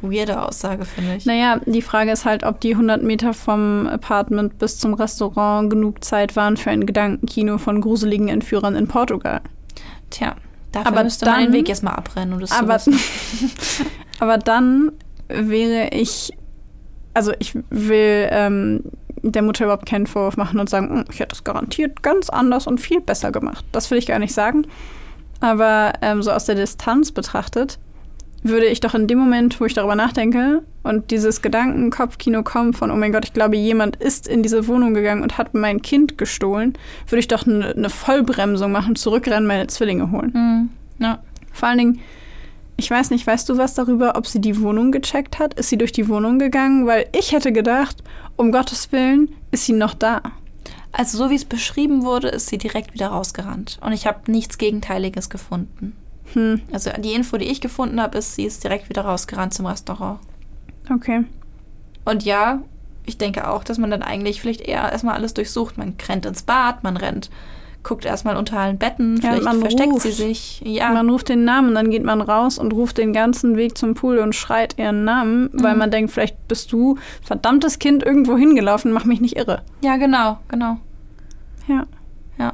[0.00, 1.26] weirde Aussage, finde ich.
[1.26, 6.04] Naja, die Frage ist halt, ob die 100 Meter vom Apartment bis zum Restaurant genug
[6.04, 9.40] Zeit waren für ein Gedankenkino von gruseligen Entführern in Portugal.
[10.10, 10.36] Tja,
[10.72, 12.32] dafür Aber müsste man dann- den Weg erstmal abrennen.
[12.34, 12.78] Und das Aber,
[14.20, 14.92] aber dann
[15.28, 16.32] wäre ich,
[17.14, 18.84] also ich will ähm,
[19.22, 22.66] der Mutter überhaupt keinen Vorwurf machen und sagen, "Hm, ich hätte es garantiert ganz anders
[22.66, 23.64] und viel besser gemacht.
[23.72, 24.66] Das will ich gar nicht sagen.
[25.40, 27.78] Aber ähm, so aus der Distanz betrachtet,
[28.42, 32.90] würde ich doch in dem Moment, wo ich darüber nachdenke und dieses Gedankenkopfkino kommt von,
[32.90, 36.18] oh mein Gott, ich glaube, jemand ist in diese Wohnung gegangen und hat mein Kind
[36.18, 36.74] gestohlen,
[37.08, 40.32] würde ich doch eine eine Vollbremsung machen, zurückrennen, meine Zwillinge holen.
[40.32, 40.68] Hm,
[40.98, 41.18] ja.
[41.52, 42.00] Vor allen Dingen,
[42.78, 45.52] ich weiß nicht, weißt du was darüber, ob sie die Wohnung gecheckt hat?
[45.54, 46.86] Ist sie durch die Wohnung gegangen?
[46.86, 48.02] Weil ich hätte gedacht,
[48.36, 50.22] um Gottes Willen, ist sie noch da.
[50.92, 53.78] Also so wie es beschrieben wurde, ist sie direkt wieder rausgerannt.
[53.82, 55.94] Und ich habe nichts Gegenteiliges gefunden.
[56.32, 59.66] Hm, Also die Info, die ich gefunden habe, ist, sie ist direkt wieder rausgerannt zum
[59.66, 60.20] Restaurant.
[60.90, 61.24] okay.
[62.04, 62.62] Und ja,
[63.04, 65.76] ich denke auch, dass man dann eigentlich vielleicht eher erstmal alles durchsucht.
[65.76, 67.28] Man rennt ins Bad, man rennt,
[67.88, 70.02] guckt erstmal unter allen Betten, Ja, vielleicht man versteckt ruft.
[70.02, 70.60] sie sich.
[70.64, 73.94] Ja, Man ruft den Namen, dann geht man raus und ruft den ganzen Weg zum
[73.94, 75.78] Pool und schreit ihren Namen, weil Mhm.
[75.78, 79.62] man denkt, vielleicht bist du, verdammtes Kind, irgendwo hingelaufen, mach mich nicht irre.
[79.80, 80.76] ja, genau, genau.
[81.66, 81.86] Ja.
[82.38, 82.52] Ja.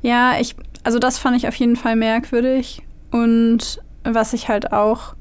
[0.00, 2.82] Ja, ich, also das fand ich auf jeden Fall merkwürdig.
[3.10, 5.14] Und was ich halt auch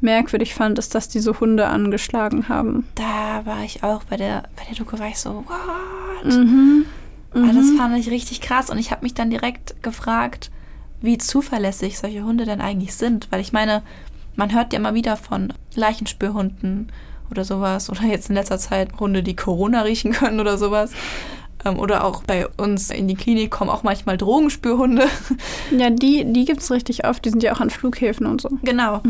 [0.00, 2.86] merkwürdig fand, ist, dass diese Hunde angeschlagen haben.
[2.96, 6.32] Da war ich auch bei der, bei der Doku, war ich so, what?
[6.34, 6.84] Mhm.
[7.44, 7.76] Das Mhm.
[7.76, 10.50] fand ich richtig krass und ich habe mich dann direkt gefragt,
[11.02, 13.28] wie zuverlässig solche Hunde denn eigentlich sind.
[13.30, 13.82] Weil ich meine,
[14.36, 16.90] man hört ja immer wieder von Leichenspürhunden
[17.30, 17.90] oder sowas.
[17.90, 20.92] Oder jetzt in letzter Zeit Hunde, die Corona riechen können oder sowas.
[21.64, 25.06] Ähm, Oder auch bei uns in die Klinik kommen auch manchmal Drogenspürhunde.
[25.76, 27.24] Ja, die, die gibt es richtig oft.
[27.24, 28.50] Die sind ja auch an Flughäfen und so.
[28.62, 29.02] genau.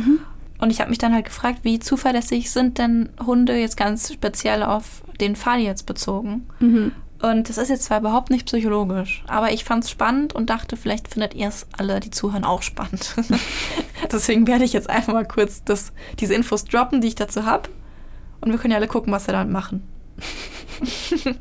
[0.58, 4.62] Und ich habe mich dann halt gefragt, wie zuverlässig sind denn Hunde jetzt ganz speziell
[4.62, 6.46] auf den Fall jetzt bezogen?
[6.60, 6.92] Mhm.
[7.22, 10.76] Und das ist jetzt zwar überhaupt nicht psychologisch, aber ich fand es spannend und dachte,
[10.76, 13.14] vielleicht findet ihr es alle, die zuhören, auch spannend.
[14.12, 17.70] Deswegen werde ich jetzt einfach mal kurz das, diese Infos droppen, die ich dazu habe.
[18.40, 19.82] Und wir können ja alle gucken, was wir damit machen.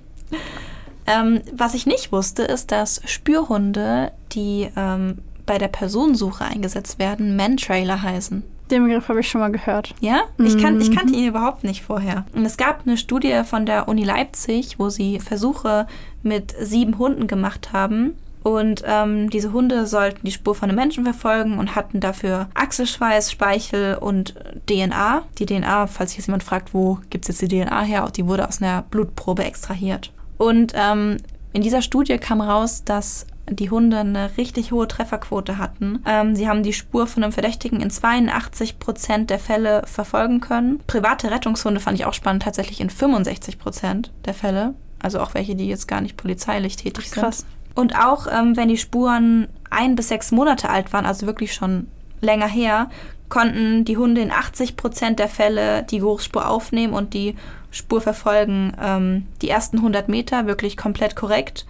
[1.08, 7.36] ähm, was ich nicht wusste, ist, dass Spürhunde, die ähm, bei der Personensuche eingesetzt werden,
[7.36, 8.44] Man-Trailer heißen.
[8.72, 9.94] Den Begriff habe ich schon mal gehört.
[10.00, 12.26] Ja, ich, kan ich kannte ihn überhaupt nicht vorher.
[12.34, 15.88] Und es gab eine Studie von der Uni Leipzig, wo sie Versuche
[16.24, 18.16] mit sieben Hunden gemacht haben.
[18.42, 23.32] Und ähm, diese Hunde sollten die Spur von einem Menschen verfolgen und hatten dafür Achselschweiß,
[23.32, 24.36] Speichel und
[24.68, 25.24] DNA.
[25.40, 28.28] Die DNA, falls sich jetzt jemand fragt, wo gibt es jetzt die DNA her, die
[28.28, 30.12] wurde aus einer Blutprobe extrahiert.
[30.38, 31.18] Und ähm,
[31.54, 36.04] in dieser Studie kam raus, dass die Hunde eine richtig hohe Trefferquote hatten.
[36.06, 40.80] Ähm, sie haben die Spur von einem Verdächtigen in 82 Prozent der Fälle verfolgen können.
[40.88, 44.74] Private Rettungshunde fand ich auch spannend, tatsächlich in 65 Prozent der Fälle.
[45.00, 47.22] Also auch welche, die jetzt gar nicht polizeilich tätig sind.
[47.22, 47.46] Krass.
[47.76, 51.88] Und auch ähm, wenn die Spuren ein bis sechs Monate alt waren, also wirklich schon
[52.22, 52.90] länger her,
[53.30, 57.36] konnten die Hunde in 80 Prozent der Fälle die Geruchsspur aufnehmen und die
[57.72, 58.74] Spur verfolgen.
[58.82, 61.66] Ähm, die ersten 100 Meter wirklich komplett korrekt.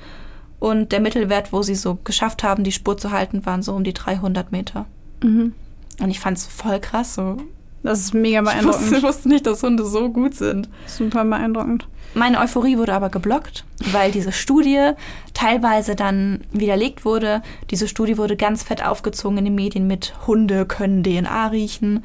[0.65, 3.83] Und der Mittelwert, wo sie so geschafft haben, die Spur zu halten, waren so um
[3.83, 4.87] die 300 Meter.
[5.21, 5.53] Mhm.
[6.01, 7.13] Und ich fand es voll krass.
[7.13, 7.37] So.
[7.83, 8.91] Das ist mega Ich beeindruckend.
[8.91, 10.67] wusste, wusste nicht, dass Hunde so gut sind.
[10.87, 11.87] Super beeindruckend.
[12.15, 14.93] Meine Euphorie wurde aber geblockt, weil diese Studie
[15.35, 17.43] teilweise dann widerlegt wurde.
[17.69, 22.03] Diese Studie wurde ganz fett aufgezogen in den Medien mit Hunde können DNA riechen.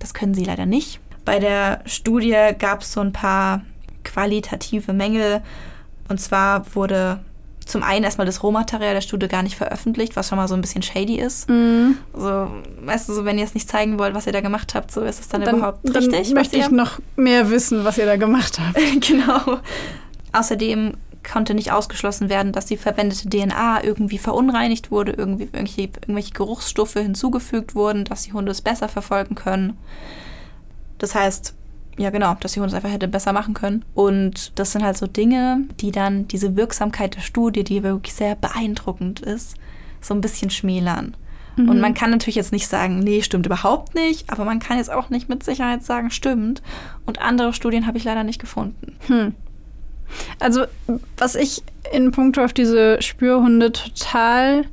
[0.00, 0.98] Das können sie leider nicht.
[1.24, 3.62] Bei der Studie gab es so ein paar
[4.02, 5.42] qualitative Mängel.
[6.08, 7.20] Und zwar wurde
[7.70, 10.60] zum einen erstmal das Rohmaterial der Studie gar nicht veröffentlicht, was schon mal so ein
[10.60, 11.48] bisschen shady ist.
[11.48, 11.96] Mhm.
[12.14, 12.50] So,
[12.82, 15.02] weißt du, so, wenn ihr es nicht zeigen wollt, was ihr da gemacht habt, so
[15.02, 16.20] ist es dann, Dann, überhaupt dann richtig?
[16.20, 18.78] was möchte ich noch mehr wissen, was ihr da gemacht habt.
[19.06, 19.60] genau.
[20.32, 20.94] Außerdem
[21.28, 26.94] konnte nicht ausgeschlossen werden, dass die verwendete DNA irgendwie verunreinigt wurde, irgendwie irgendwelche, irgendwelche Geruchsstoffe
[26.94, 29.76] hinzugefügt wurden, dass die Hunde es besser verfolgen können.
[30.98, 31.54] Das heißt,
[31.98, 33.84] ja genau, dass die Hunde es einfach hätte besser machen können.
[33.94, 38.34] Und das sind halt so Dinge, die dann diese Wirksamkeit der Studie, die wirklich sehr
[38.34, 39.56] beeindruckend ist,
[40.00, 41.16] so ein bisschen schmälern.
[41.66, 44.90] Und man kann natürlich jetzt nicht sagen, nee, stimmt überhaupt nicht, aber man kann jetzt
[44.90, 46.62] auch nicht mit Sicherheit sagen, stimmt.
[47.06, 48.96] Und andere Studien habe ich leider nicht gefunden.
[49.06, 49.34] Hm.
[50.38, 50.64] Also,
[51.16, 51.62] was ich
[51.92, 54.64] in puncto auf diese Spürhunde total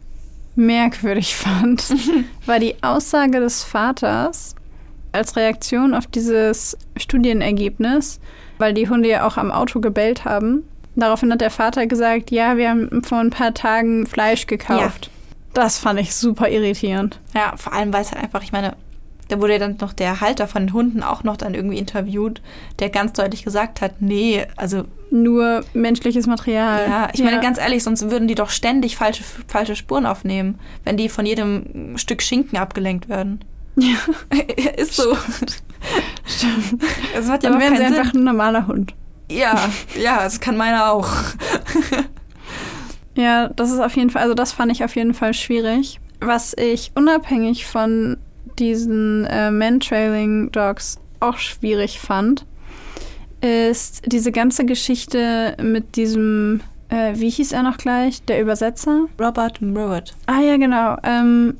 [0.55, 1.93] merkwürdig fand,
[2.45, 4.55] war die Aussage des Vaters
[5.11, 8.19] als Reaktion auf dieses Studienergebnis,
[8.57, 10.63] weil die Hunde ja auch am Auto gebellt haben.
[10.95, 15.11] Daraufhin hat der Vater gesagt, ja, wir haben vor ein paar Tagen Fleisch gekauft.
[15.53, 17.19] Das fand ich super irritierend.
[17.35, 18.75] Ja, vor allem, weil es halt einfach, ich meine,
[19.27, 22.41] da wurde ja dann noch der Halter von den Hunden auch noch dann irgendwie interviewt,
[22.79, 26.87] der ganz deutlich gesagt hat, nee, also Nur menschliches Material.
[26.89, 30.97] ja, ich meine ganz ehrlich, sonst würden die doch ständig falsche, falsche Spuren aufnehmen, wenn
[30.97, 33.41] die von jedem Stück Schinken abgelenkt werden.
[33.77, 33.95] Ja.
[34.77, 35.15] Ist so.
[36.25, 36.83] Stimmt.
[37.15, 38.21] Es hat ja Dann wären sie keinen einfach Sinn.
[38.21, 38.93] ein normaler Hund.
[39.31, 39.69] Ja,
[39.99, 41.09] ja, das kann meiner auch.
[43.15, 45.99] Ja, das ist auf jeden Fall, also das fand ich auf jeden Fall schwierig.
[46.19, 48.17] Was ich unabhängig von
[48.59, 52.45] diesen äh, Man-Trailing-Dogs auch schwierig fand,
[53.41, 59.05] ist diese ganze Geschichte mit diesem, äh, wie hieß er noch gleich, der Übersetzer?
[59.19, 60.15] Robert Murrett.
[60.27, 61.57] Ah ja, genau, ähm,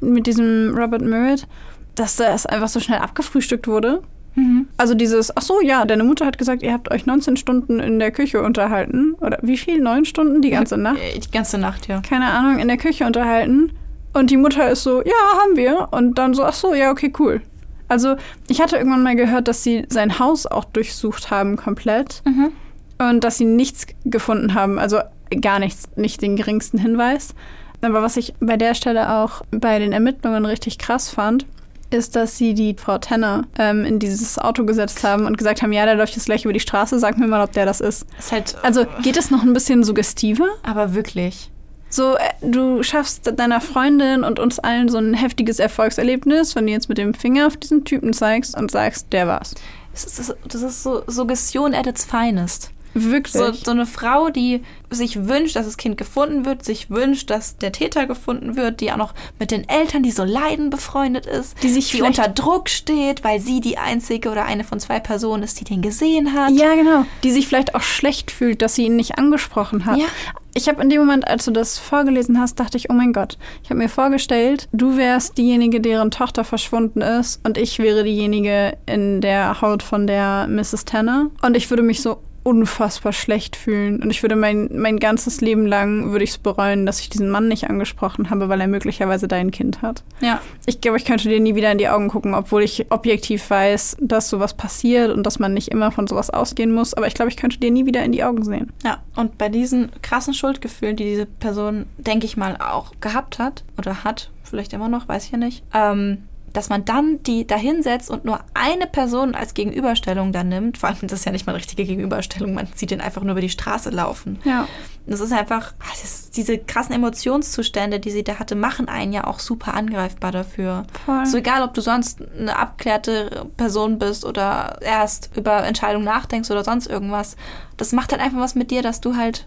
[0.00, 1.46] mit diesem Robert Merritt,
[1.94, 4.02] dass das einfach so schnell abgefrühstückt wurde.
[4.34, 4.68] Mhm.
[4.76, 7.98] Also dieses, ach so, ja, deine Mutter hat gesagt, ihr habt euch 19 Stunden in
[7.98, 9.14] der Küche unterhalten.
[9.20, 9.80] Oder wie viel?
[9.80, 10.42] Neun Stunden?
[10.42, 10.98] Die ganze Nacht?
[10.98, 12.00] Äh, Die ganze Nacht, ja.
[12.00, 13.72] keine Ahnung, in der Küche unterhalten.
[14.12, 15.88] Und die Mutter ist so, ja, haben wir.
[15.90, 17.40] Und dann so, ach so, ja, okay, cool.
[17.88, 18.16] Also,
[18.48, 22.22] ich hatte irgendwann mal gehört, dass sie sein Haus auch durchsucht haben komplett.
[22.24, 22.52] Mhm.
[22.98, 24.78] Und dass sie nichts gefunden haben.
[24.78, 25.00] Also
[25.42, 27.34] gar nichts, nicht den geringsten Hinweis.
[27.82, 31.46] Aber was ich bei der Stelle auch bei den Ermittlungen richtig krass fand,
[31.90, 35.72] ist, dass sie die Frau Tenner ähm, in dieses Auto gesetzt haben und gesagt haben,
[35.72, 38.06] ja, der läuft jetzt gleich über die Straße, sag mir mal, ob der das ist.
[38.18, 40.48] Ist halt, Also geht es noch ein bisschen suggestiver?
[40.64, 41.50] aber wirklich.
[41.88, 46.72] So, äh, du schaffst deiner Freundin und uns allen so ein heftiges Erfolgserlebnis, wenn du
[46.72, 49.54] jetzt mit dem Finger auf diesen Typen zeigst und sagst, der war's.
[49.92, 52.72] Das ist, das ist so Suggestion at its finest.
[52.96, 53.32] Wirklich.
[53.32, 57.58] So, so eine Frau, die sich wünscht, dass das Kind gefunden wird, sich wünscht, dass
[57.58, 61.62] der Täter gefunden wird, die auch noch mit den Eltern, die so leiden, befreundet ist,
[61.62, 65.42] Die sich die unter Druck steht, weil sie die einzige oder eine von zwei Personen
[65.42, 66.52] ist, die den gesehen hat.
[66.52, 67.04] ja, genau.
[67.22, 69.98] Die sich vielleicht auch schlecht fühlt, dass sie ihn nicht angesprochen hat.
[69.98, 70.06] Ja.
[70.54, 73.36] Ich habe in dem Moment, als du das vorgelesen hast, dachte ich, oh mein Gott,
[73.62, 78.78] ich habe mir vorgestellt, du wärst diejenige, deren Tochter verschwunden ist und ich wäre diejenige
[78.86, 80.86] in der Haut von der Mrs.
[80.86, 81.26] Tanner.
[81.42, 84.00] Und ich würde mich so unfassbar schlecht fühlen.
[84.00, 87.28] Und ich würde mein, mein ganzes Leben lang würde ich es bereuen, dass ich diesen
[87.28, 90.04] Mann nicht angesprochen habe, weil er möglicherweise dein Kind hat.
[90.20, 90.40] Ja.
[90.64, 93.96] Ich glaube, ich könnte dir nie wieder in die Augen gucken, obwohl ich objektiv weiß,
[94.00, 96.94] dass sowas passiert und dass man nicht immer von sowas ausgehen muss.
[96.94, 98.72] Aber ich glaube, ich könnte dir nie wieder in die Augen sehen.
[98.84, 103.64] Ja, und bei diesen krassen Schuldgefühlen, die diese Person, denke ich mal, auch gehabt hat
[103.76, 106.18] oder hat, vielleicht immer noch, weiß ich ja nicht, ähm,
[106.56, 110.78] dass man dann die da hinsetzt und nur eine Person als Gegenüberstellung dann nimmt.
[110.78, 113.32] Vor allem, das ist ja nicht mal eine richtige Gegenüberstellung, man sieht den einfach nur
[113.32, 114.38] über die Straße laufen.
[114.44, 114.66] Ja.
[115.06, 119.12] Das ist einfach, ah, das ist, diese krassen Emotionszustände, die sie da hatte, machen einen
[119.12, 120.84] ja auch super angreifbar dafür.
[121.04, 121.26] Voll.
[121.26, 126.64] So egal, ob du sonst eine abklärte Person bist oder erst über Entscheidungen nachdenkst oder
[126.64, 127.36] sonst irgendwas.
[127.76, 129.46] Das macht halt einfach was mit dir, dass du halt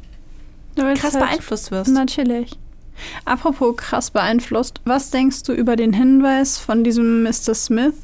[0.75, 1.91] krass halt- beeinflusst wirst.
[1.91, 2.57] Natürlich.
[3.25, 7.53] Apropos krass beeinflusst, was denkst du über den Hinweis von diesem Mr.
[7.53, 7.95] Smith,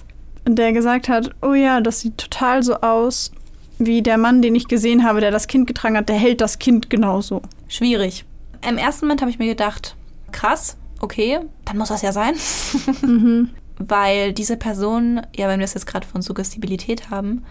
[0.47, 3.31] der gesagt hat, oh ja, das sieht total so aus
[3.77, 6.59] wie der Mann, den ich gesehen habe, der das Kind getragen hat, der hält das
[6.59, 7.41] Kind genauso.
[7.67, 8.25] Schwierig.
[8.67, 9.95] Im ersten Moment habe ich mir gedacht,
[10.31, 12.35] krass, okay, dann muss das ja sein.
[13.77, 17.43] Weil diese Person, ja, wenn wir es jetzt gerade von Suggestibilität haben,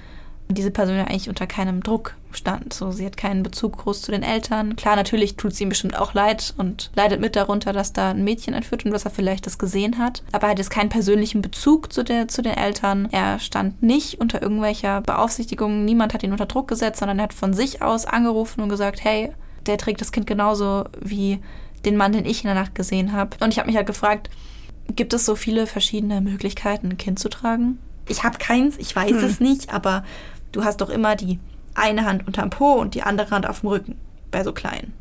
[0.49, 2.73] diese Person ja eigentlich unter keinem Druck stand.
[2.73, 4.77] So, sie hat keinen Bezug groß zu den Eltern.
[4.77, 8.25] Klar, natürlich tut es ihm bestimmt auch leid und leidet mit darunter, dass da ein
[8.25, 10.23] Mädchen entführt und dass er vielleicht das gesehen hat.
[10.33, 13.09] Aber er hat jetzt keinen persönlichen Bezug zu, der, zu den Eltern.
[13.11, 15.85] Er stand nicht unter irgendwelcher Beaufsichtigung.
[15.85, 19.03] Niemand hat ihn unter Druck gesetzt, sondern er hat von sich aus angerufen und gesagt,
[19.03, 19.33] hey,
[19.67, 21.41] der trägt das Kind genauso wie
[21.85, 23.37] den Mann, den ich in der Nacht gesehen habe.
[23.41, 24.31] Und ich habe mich halt gefragt,
[24.95, 27.79] gibt es so viele verschiedene Möglichkeiten, ein Kind zu tragen?
[28.09, 30.05] Ich habe keins, ich weiß es nicht, aber
[30.55, 31.39] du hast doch immer die
[31.75, 33.97] eine Hand unterm Po und die andere Hand auf dem Rücken
[34.31, 34.93] bei so kleinen.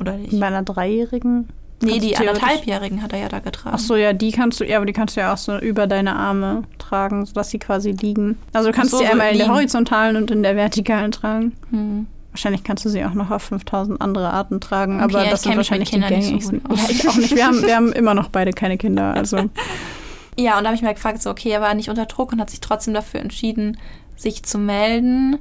[0.00, 0.38] Oder nicht?
[0.38, 1.48] Bei einer Dreijährigen?
[1.84, 3.74] Nee, die anderthalbjährigen hat er ja da getragen.
[3.76, 5.88] Ach so, ja, die kannst du, ja, aber die kannst du ja auch so über
[5.88, 8.38] deine Arme tragen, sodass sie quasi liegen.
[8.52, 9.56] Also du kannst so, sie so einmal in der liegen.
[9.56, 11.52] horizontalen und in der vertikalen tragen.
[11.70, 12.06] Hm.
[12.30, 15.42] Wahrscheinlich kannst du sie auch noch auf 5000 andere Arten tragen, Okay, aber ja, das
[15.42, 16.64] sind wahrscheinlich die so gängigsten.
[16.66, 16.82] aus.
[16.82, 17.34] ja, ich auch nicht.
[17.34, 19.50] Wir haben, wir haben immer noch beide keine Kinder, also
[20.38, 22.40] Ja, und da habe ich mir gefragt, so, okay, er war nicht unter Druck und
[22.40, 23.76] hat sich trotzdem dafür entschieden,
[24.22, 25.38] sich zu melden.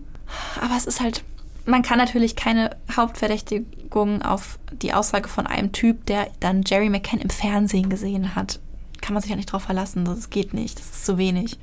[0.59, 1.23] Aber es ist halt,
[1.65, 7.19] man kann natürlich keine Hauptverdächtigung auf die Aussage von einem Typ, der dann Jerry McCann
[7.19, 8.59] im Fernsehen gesehen hat.
[9.01, 11.57] Kann man sich ja nicht drauf verlassen, das geht nicht, das ist zu wenig.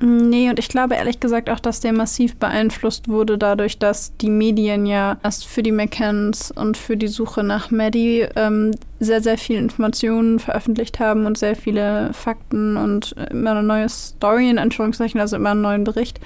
[0.00, 4.30] Nee, und ich glaube ehrlich gesagt auch, dass der massiv beeinflusst wurde dadurch, dass die
[4.30, 9.38] Medien ja erst für die McCanns und für die Suche nach Maddie ähm, sehr, sehr
[9.38, 15.20] viele Informationen veröffentlicht haben und sehr viele Fakten und immer eine neue Story in Anführungszeichen,
[15.20, 16.18] also immer einen neuen Bericht.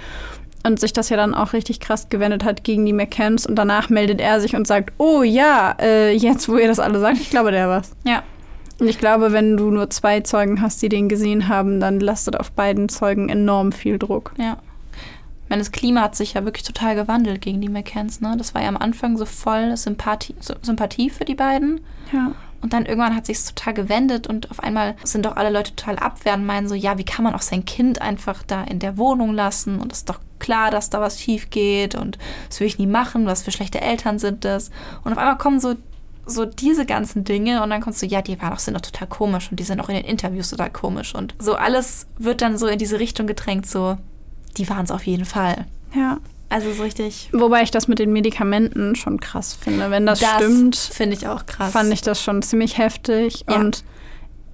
[0.64, 3.90] Und sich das ja dann auch richtig krass gewendet hat gegen die McCanns und danach
[3.90, 7.30] meldet er sich und sagt, oh ja, äh, jetzt wo ihr das alle sagt, ich
[7.30, 7.92] glaube, der war's.
[8.04, 8.22] Ja.
[8.80, 12.38] Und ich glaube, wenn du nur zwei Zeugen hast, die den gesehen haben, dann lastet
[12.38, 14.32] auf beiden Zeugen enorm viel Druck.
[14.38, 14.58] Ja.
[15.44, 18.34] Ich meine, das Klima hat sich ja wirklich total gewandelt gegen die McCanns, ne?
[18.36, 21.80] Das war ja am Anfang so voll Sympathie, Sympathie für die beiden.
[22.12, 22.32] Ja.
[22.60, 25.96] Und dann irgendwann hat sich total gewendet und auf einmal sind doch alle Leute total
[25.96, 29.32] abwehrend, meinen so, ja, wie kann man auch sein Kind einfach da in der Wohnung
[29.32, 29.80] lassen?
[29.80, 32.18] Und es ist doch klar, dass da was schief geht und
[32.48, 34.70] das will ich nie machen, was für schlechte Eltern sind das?
[35.04, 35.76] Und auf einmal kommen so,
[36.28, 39.08] so diese ganzen Dinge und dann kommst du, ja, die waren doch, sind doch total
[39.08, 42.58] komisch und die sind auch in den Interviews total komisch und so alles wird dann
[42.58, 43.96] so in diese Richtung gedrängt, so,
[44.56, 45.66] die waren es auf jeden Fall.
[45.94, 46.18] Ja.
[46.50, 47.28] Also so richtig.
[47.32, 49.90] Wobei ich das mit den Medikamenten schon krass finde.
[49.90, 51.72] Wenn das, stimmt, finde ich auch krass.
[51.72, 53.44] fand ich das schon ziemlich heftig.
[53.48, 53.56] Ja.
[53.56, 53.84] Und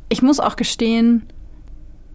[0.08, 1.24] ich muss auch gestehen,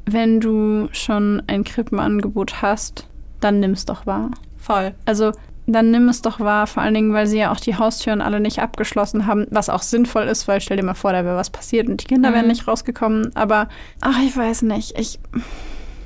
[0.05, 3.07] wenn du schon ein Krippenangebot hast,
[3.39, 4.31] dann nimm es doch wahr.
[4.57, 4.93] voll.
[5.05, 5.31] Also
[5.71, 8.39] dann nimm es doch wahr, vor allen Dingen, weil sie ja auch die Haustüren alle
[8.39, 11.49] nicht abgeschlossen haben, was auch sinnvoll ist, weil stell dir mal vor, da wäre was
[11.49, 12.33] passiert und die Kinder Mhm.
[12.35, 13.35] wären nicht rausgekommen.
[13.35, 13.67] Aber,
[14.01, 14.97] ach, ich weiß nicht.
[14.97, 15.19] Ich,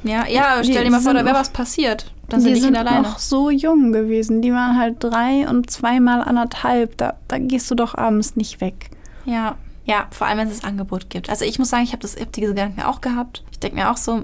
[0.03, 2.11] Ja, ja, Die stell dir mal vor, sind da wäre was passiert.
[2.27, 3.03] Dann die sind die sind Kinder alleine.
[3.07, 4.41] noch so jung gewesen.
[4.41, 6.97] Die waren halt drei und zweimal anderthalb.
[6.97, 8.89] Da, da gehst du doch abends nicht weg.
[9.25, 9.55] Ja.
[9.85, 11.29] Ja, vor allem, wenn es das Angebot gibt.
[11.29, 13.43] Also ich muss sagen, ich habe hab diese Gedanken auch gehabt.
[13.51, 14.21] Ich denke mir auch so,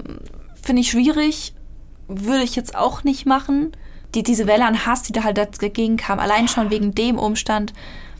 [0.62, 1.54] finde ich schwierig,
[2.08, 3.72] würde ich jetzt auch nicht machen.
[4.14, 7.72] Die, diese Welle an Hass, die da halt dagegen kam, allein schon wegen dem Umstand,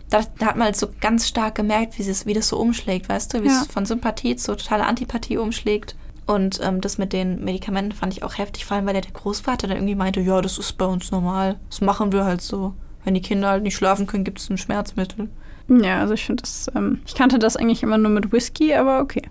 [0.09, 3.09] da, da hat man halt so ganz stark gemerkt, wie, es, wie das so umschlägt,
[3.09, 3.43] weißt du?
[3.43, 3.62] Wie Ja.
[3.62, 5.97] es von Sympathie zu totaler Antipathie umschlägt.
[6.26, 9.12] Und ähm, das mit den Medikamenten fand ich auch heftig, vor allem weil der, der
[9.12, 11.59] Großvater dann irgendwie meinte, ja, das ist bei uns normal.
[11.70, 12.74] Das machen wir halt so.
[13.05, 15.28] Wenn die Kinder halt nicht schlafen können, gibt es ein Schmerzmittel.
[15.68, 19.01] Ja, also ich finde das, ähm, ich kannte das eigentlich immer nur mit Whisky, aber
[19.01, 19.22] okay.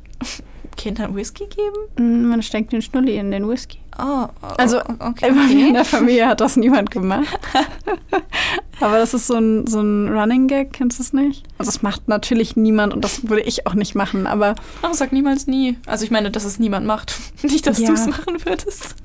[0.78, 1.78] Kindern Whisky geben?
[1.98, 3.80] Mm, Man steckt den Schnulli in den Whisky.
[3.98, 5.32] Oh, oh, Also, okay.
[5.32, 5.74] Mir in okay.
[5.74, 7.28] der Familie hat das niemand gemacht.
[8.80, 11.44] Aber das ist so ein, so ein Running Gag, kennst du es nicht?
[11.58, 14.56] Also das macht natürlich niemand und das würde ich auch nicht machen, aber...
[14.82, 15.78] Ach, sag niemals nie.
[15.86, 17.14] Also ich meine, dass es niemand macht.
[17.44, 17.88] Nicht, dass Ja.
[17.88, 18.96] du es machen würdest.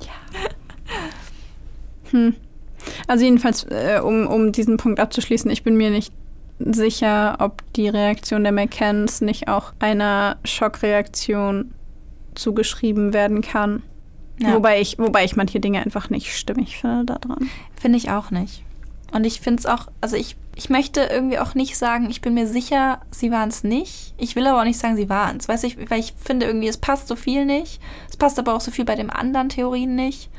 [2.10, 2.34] Hm.
[3.08, 6.12] Also jedenfalls, äh, um, um diesen Punkt abzuschließen, ich bin mir nicht
[6.58, 11.72] sicher, ob die Reaktion der McCanns nicht auch einer Schockreaktion
[12.34, 13.82] zugeschrieben werden kann.
[14.38, 14.54] Ja.
[14.54, 17.48] Wobei, ich, wobei ich manche Dinge einfach nicht stimmig finde daran.
[17.80, 18.64] Finde ich auch nicht.
[19.12, 22.34] Und ich finde es auch, also ich, ich möchte irgendwie auch nicht sagen, ich bin
[22.34, 24.12] mir sicher, sie waren es nicht.
[24.18, 25.48] Ich will aber auch nicht sagen, sie waren es.
[25.48, 27.80] Weiß ich, weil ich finde irgendwie, es passt so viel nicht.
[28.08, 30.30] Es passt aber auch so viel bei den anderen Theorien nicht.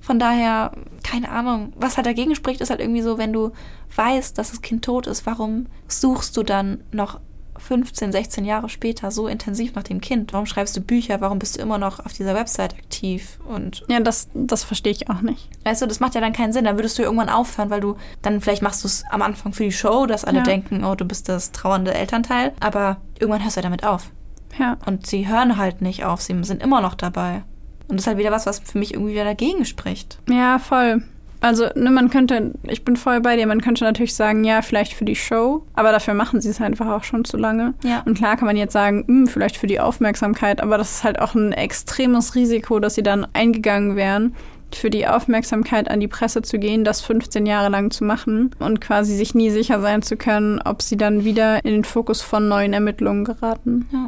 [0.00, 0.72] Von daher,
[1.04, 1.72] keine Ahnung.
[1.76, 3.52] Was halt dagegen spricht, ist halt irgendwie so, wenn du
[3.94, 7.20] weißt, dass das Kind tot ist, warum suchst du dann noch
[7.60, 10.32] 15, 16 Jahre später so intensiv nach dem Kind?
[10.32, 11.20] Warum schreibst du Bücher?
[11.20, 13.38] Warum bist du immer noch auf dieser Website aktiv?
[13.46, 15.48] Und Ja, das, das verstehe ich auch nicht.
[15.64, 16.64] Weißt du, das macht ja dann keinen Sinn.
[16.64, 19.64] Dann würdest du irgendwann aufhören, weil du dann vielleicht machst du es am Anfang für
[19.64, 20.44] die Show, dass alle Ja.
[20.44, 22.52] denken, oh, du bist das trauernde Elternteil.
[22.60, 24.10] Aber irgendwann hörst du damit auf.
[24.58, 24.78] Ja.
[24.86, 26.20] Und sie hören halt nicht auf.
[26.22, 27.42] Sie sind immer noch dabei.
[27.88, 30.18] Und das ist halt wieder was, was für mich irgendwie wieder dagegen spricht.
[30.28, 31.02] Ja, voll.
[31.40, 34.92] Also, ne, man könnte, ich bin voll bei dir, man könnte natürlich sagen, ja, vielleicht
[34.92, 37.74] für die Show, aber dafür machen sie es einfach auch schon zu lange.
[37.82, 38.02] Ja.
[38.04, 41.18] Und klar kann man jetzt sagen, hm, vielleicht für die Aufmerksamkeit, aber das ist halt
[41.18, 44.34] auch ein extremes Risiko, dass sie dann eingegangen wären,
[44.74, 48.80] für die Aufmerksamkeit an die Presse zu gehen, das 15 Jahre lang zu machen und
[48.80, 52.48] quasi sich nie sicher sein zu können, ob sie dann wieder in den Fokus von
[52.48, 53.88] neuen Ermittlungen geraten.
[53.92, 54.06] Ja.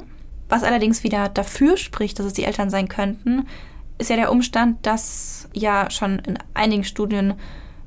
[0.49, 3.47] Was allerdings wieder dafür spricht, dass es die Eltern sein könnten,
[4.03, 7.35] ist ja der Umstand, dass ja schon in einigen Studien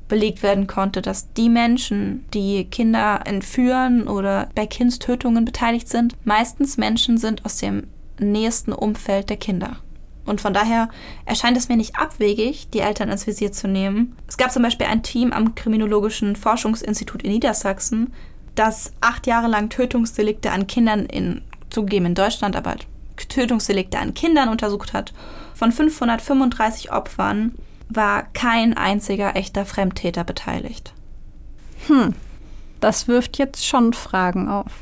[0.08, 6.76] belegt werden konnte, dass die Menschen, die Kinder entführen oder bei Kindstötungen beteiligt sind, meistens
[6.76, 7.88] Menschen sind aus dem
[8.18, 9.76] nächsten Umfeld der Kinder.
[10.24, 10.88] Und von daher
[11.24, 14.16] erscheint es mir nicht abwegig, die Eltern ins Visier zu nehmen.
[14.26, 18.12] Es gab zum Beispiel ein Team am Kriminologischen Forschungsinstitut in Niedersachsen,
[18.54, 22.76] das acht Jahre lang Tötungsdelikte an Kindern in, zugegeben in Deutschland, aber
[23.16, 25.12] Tötungsdelikte an Kindern untersucht hat.
[25.54, 27.54] Von 535 Opfern
[27.88, 30.92] war kein einziger echter Fremdtäter beteiligt.
[31.86, 32.14] Hm,
[32.80, 34.72] das wirft jetzt schon Fragen auf.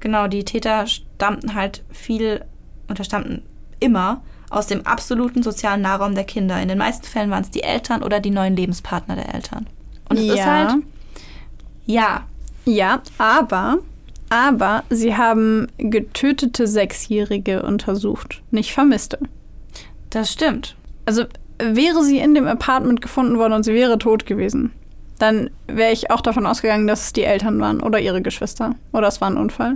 [0.00, 2.44] Genau, die Täter stammten halt viel
[2.88, 3.42] oder stammten
[3.80, 6.60] immer aus dem absoluten sozialen Nahraum der Kinder.
[6.60, 9.66] In den meisten Fällen waren es die Eltern oder die neuen Lebenspartner der Eltern.
[10.08, 10.34] Und es ja.
[10.34, 10.84] ist halt,
[11.86, 12.26] ja,
[12.64, 13.78] Ja, aber,
[14.32, 19.18] aber sie haben getötete Sechsjährige untersucht, nicht Vermisste.
[20.08, 20.74] das stimmt.
[21.04, 21.24] Also
[21.58, 24.72] wäre sie in dem Apartment gefunden worden und sie wäre tot gewesen,
[25.18, 29.08] dann wäre ich auch davon ausgegangen, dass es die Eltern waren oder ihre Geschwister oder
[29.08, 29.74] es war ein Unfall.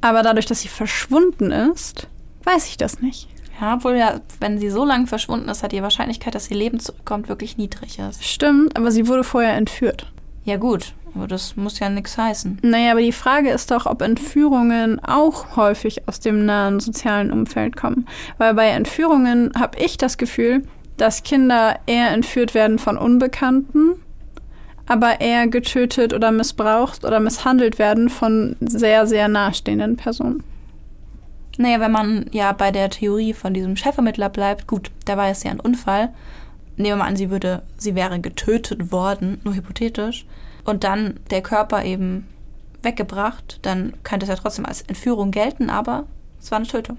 [0.00, 2.08] Aber dadurch, dass sie verschwunden ist,
[2.44, 3.28] weiß ich das nicht.
[3.60, 6.80] Ja, obwohl ja, wenn sie so lange verschwunden ist, hat die Wahrscheinlichkeit, dass ihr Leben
[6.80, 8.24] zurückkommt, wirklich niedrig ist.
[8.24, 10.10] Stimmt, aber sie wurde vorher entführt.
[10.44, 12.58] Ja gut, aber das muss ja nichts heißen.
[12.62, 17.76] Naja, aber die Frage ist doch, ob Entführungen auch häufig aus dem nahen sozialen Umfeld
[17.76, 18.06] kommen.
[18.38, 20.62] Weil bei Entführungen habe ich das Gefühl,
[20.96, 23.94] dass Kinder eher entführt werden von Unbekannten,
[24.86, 30.42] aber eher getötet oder missbraucht oder misshandelt werden von sehr, sehr nahestehenden Personen.
[31.56, 35.44] Naja, wenn man ja bei der Theorie von diesem Chefvermittler bleibt, gut, da war es
[35.44, 36.12] ja ein Unfall.
[36.76, 40.26] Nehmen wir mal an, sie würde, sie wäre getötet worden, nur hypothetisch,
[40.64, 42.26] und dann der Körper eben
[42.82, 46.04] weggebracht, dann könnte es ja trotzdem als Entführung gelten, aber
[46.40, 46.98] es war eine Tötung.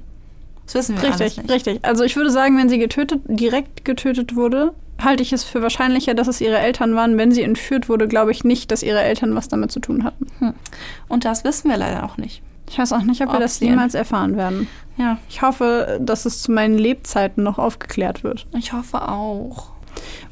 [0.66, 1.52] Das wissen wir Richtig, nicht.
[1.52, 1.80] richtig.
[1.86, 6.16] Also ich würde sagen, wenn sie getötet, direkt getötet wurde, halte ich es für wahrscheinlicher,
[6.16, 7.18] dass es ihre Eltern waren.
[7.18, 10.26] Wenn sie entführt wurde, glaube ich nicht, dass ihre Eltern was damit zu tun hatten.
[11.08, 12.42] Und das wissen wir leider auch nicht.
[12.68, 14.68] Ich weiß auch nicht, ob wir Ob das sie jemals erfahren werden.
[14.98, 18.48] Ja, Ich hoffe, dass es zu meinen Lebzeiten noch aufgeklärt wird.
[18.58, 19.68] ich hoffe auch.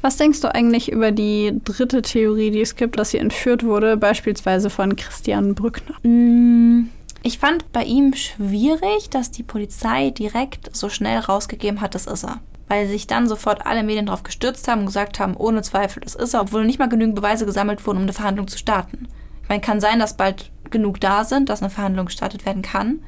[0.02, 3.96] Was denkst du eigentlich über die dritte Theorie, die es gibt, dass sie entführt wurde,
[3.96, 5.94] beispielsweise von Christian Brückner?
[6.02, 6.90] Mm,
[7.22, 12.24] Ich fand bei ihm schwierig, dass die Polizei direkt so schnell rausgegeben hat, das ist
[12.24, 12.40] er.
[12.68, 16.14] Weil sich dann sofort alle Medien darauf gestürzt haben und gesagt haben, ohne Zweifel, das
[16.14, 19.08] ist er, obwohl nicht mal genügend Beweise gesammelt wurden, um eine Verhandlung zu starten.
[19.42, 23.00] Ich meine, kann sein, dass bald genug da sind, dass eine Verhandlung gestartet werden kann.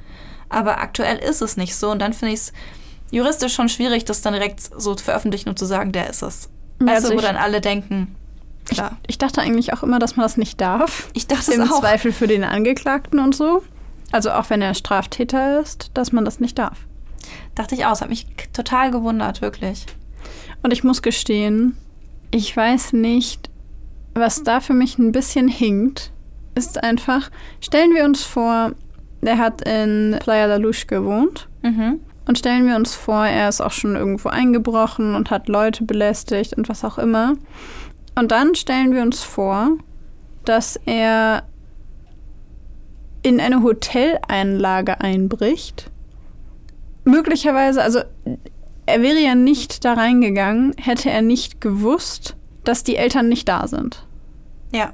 [0.48, 1.90] Aber aktuell ist es nicht so.
[1.90, 2.52] Und dann finde ich es
[3.10, 6.48] juristisch schon schwierig, das dann direkt so zu veröffentlichen und zu sagen, der ist es.
[6.80, 8.14] Ja, also du, wo ich- dann alle denken,
[8.68, 8.96] klar.
[9.06, 11.08] Ich dachte eigentlich auch immer, dass man das nicht darf.
[11.14, 11.80] Ich dachte es Im auch.
[11.80, 13.62] Zweifel für den Angeklagten und so.
[14.12, 16.78] Also auch wenn er Straftäter ist, dass man das nicht darf.
[17.54, 17.92] Dachte ich auch.
[17.92, 19.86] Es hat mich total gewundert, wirklich.
[20.62, 21.76] Und ich muss gestehen,
[22.30, 23.50] ich weiß nicht,
[24.14, 26.12] was da für mich ein bisschen hinkt,
[26.54, 27.30] ist einfach,
[27.60, 28.72] stellen wir uns vor,
[29.22, 31.48] der hat in Playa la Luz gewohnt.
[31.62, 32.00] Mhm.
[32.26, 36.54] Und stellen wir uns vor, er ist auch schon irgendwo eingebrochen und hat Leute belästigt
[36.54, 37.34] und was auch immer.
[38.16, 39.78] Und dann stellen wir uns vor,
[40.44, 41.44] dass er
[43.22, 45.90] in eine Hoteleinlage einbricht.
[47.04, 48.00] Möglicherweise, also
[48.86, 53.66] er wäre ja nicht da reingegangen, hätte er nicht gewusst, dass die Eltern nicht da
[53.68, 54.04] sind.
[54.72, 54.92] Ja.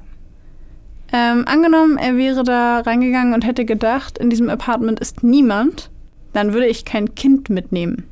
[1.11, 5.91] Ähm, angenommen, er wäre da reingegangen und hätte gedacht, in diesem Apartment ist niemand,
[6.33, 8.07] dann würde ich kein Kind mitnehmen.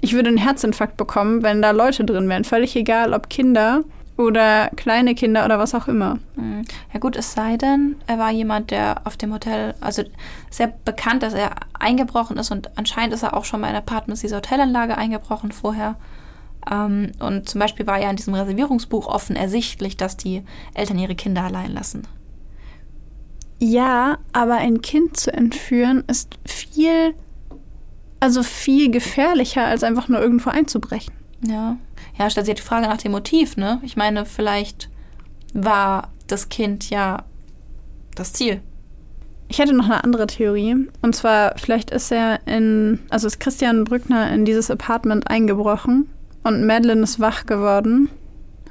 [0.00, 2.44] Ich würde einen Herzinfarkt bekommen, wenn da Leute drin wären.
[2.44, 3.82] Völlig egal, ob Kinder
[4.16, 6.18] oder kleine Kinder oder was auch immer.
[6.36, 6.62] Hm.
[6.92, 10.02] Ja gut, es sei denn, er war jemand, der auf dem Hotel, also
[10.50, 14.22] sehr bekannt, dass er eingebrochen ist und anscheinend ist er auch schon mal in Apartments
[14.22, 15.96] dieser Hotelanlage eingebrochen vorher.
[16.70, 20.42] Ähm, und zum Beispiel war ja in diesem Reservierungsbuch offen ersichtlich, dass die
[20.74, 22.06] Eltern ihre Kinder allein lassen.
[23.58, 27.14] Ja, aber ein Kind zu entführen ist viel,
[28.26, 31.14] also viel gefährlicher, als einfach nur irgendwo einzubrechen.
[31.46, 31.76] Ja.
[32.18, 33.78] Ja, stellt sich die Frage nach dem Motiv, ne?
[33.84, 34.90] Ich meine, vielleicht
[35.54, 37.22] war das Kind ja
[38.16, 38.62] das Ziel.
[39.46, 40.88] Ich hätte noch eine andere Theorie.
[41.02, 46.08] Und zwar, vielleicht ist er in, also ist Christian Brückner in dieses Apartment eingebrochen
[46.42, 48.08] und Madeline ist wach geworden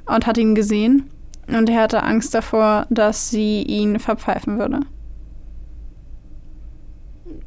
[0.04, 1.08] und hat ihn gesehen.
[1.48, 4.80] Und er hatte Angst davor, dass sie ihn verpfeifen würde.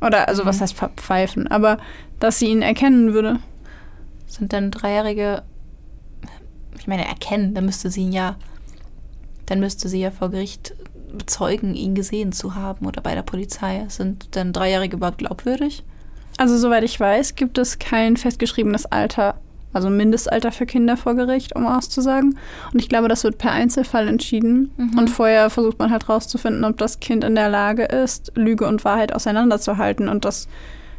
[0.01, 0.61] Oder, also, was Mhm.
[0.61, 1.47] heißt verpfeifen?
[1.47, 1.77] Aber
[2.19, 3.39] dass sie ihn erkennen würde.
[4.27, 5.43] Sind denn Dreijährige,
[6.77, 8.35] ich meine, erkennen, dann müsste sie ihn ja,
[9.47, 10.75] dann müsste sie ja vor Gericht
[11.17, 13.83] bezeugen, ihn gesehen zu haben oder bei der Polizei.
[13.89, 15.83] Sind denn Dreijährige überhaupt glaubwürdig?
[16.37, 19.35] Also, soweit ich weiß, gibt es kein festgeschriebenes Alter,
[19.73, 22.37] also Mindestalter für Kinder vor Gericht, um auszusagen.
[22.73, 24.71] Und ich glaube, das wird per Einzelfall entschieden.
[24.77, 24.97] Mhm.
[24.97, 28.83] Und vorher versucht man halt rauszufinden, ob das Kind in der Lage ist, Lüge und
[28.85, 30.09] Wahrheit auseinanderzuhalten.
[30.09, 30.47] Und das,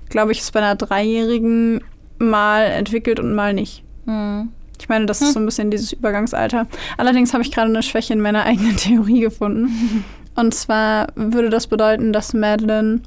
[0.09, 1.83] glaube ich, ist bei einer Dreijährigen
[2.19, 3.83] mal entwickelt und mal nicht.
[4.07, 4.51] Hm.
[4.81, 5.27] Ich meine, das Hm.
[5.27, 6.67] ist so ein bisschen dieses Übergangsalter.
[6.97, 10.05] Allerdings habe ich gerade eine Schwäche in meiner eigenen Theorie gefunden.
[10.37, 13.03] Und zwar würde das bedeuten, dass Madeline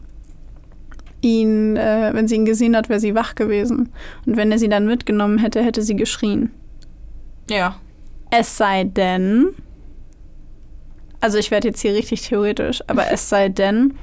[1.23, 3.89] ihn, äh, wenn sie ihn gesehen hat, wäre sie wach gewesen.
[4.25, 6.51] Und wenn er sie dann mitgenommen hätte, hätte sie geschrien.
[7.49, 7.75] Ja.
[8.29, 9.49] Es sei denn,
[11.21, 13.93] also ich werde jetzt hier richtig theoretisch, aber es sei denn,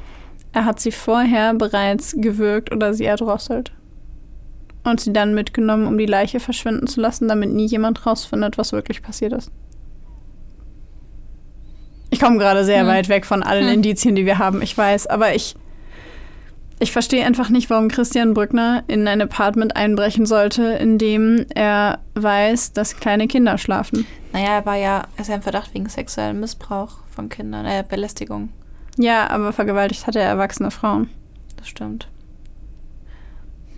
[0.53, 3.73] er hat sie vorher bereits gewürgt oder sie erdrosselt.
[4.83, 8.73] Und sie dann mitgenommen, um die Leiche verschwinden zu lassen, damit nie jemand rausfindet, was
[8.73, 9.51] wirklich passiert ist.
[12.09, 12.87] Ich komme gerade sehr Hm.
[12.89, 13.75] weit weg von allen Hm.
[13.75, 15.55] Indizien, die wir haben, ich weiß, aber ich,
[16.81, 22.01] ich verstehe einfach nicht, warum Christian Brückner in ein Apartment einbrechen sollte, in dem er
[22.15, 24.07] weiß, dass kleine Kinder schlafen.
[24.33, 27.85] Naja, er war ja, er ist ja im Verdacht wegen sexuellem Missbrauch von Kindern, äh,
[27.87, 28.49] Belästigung.
[28.97, 31.11] Ja, aber vergewaltigt hat er erwachsene Frauen.
[31.57, 32.09] Das stimmt.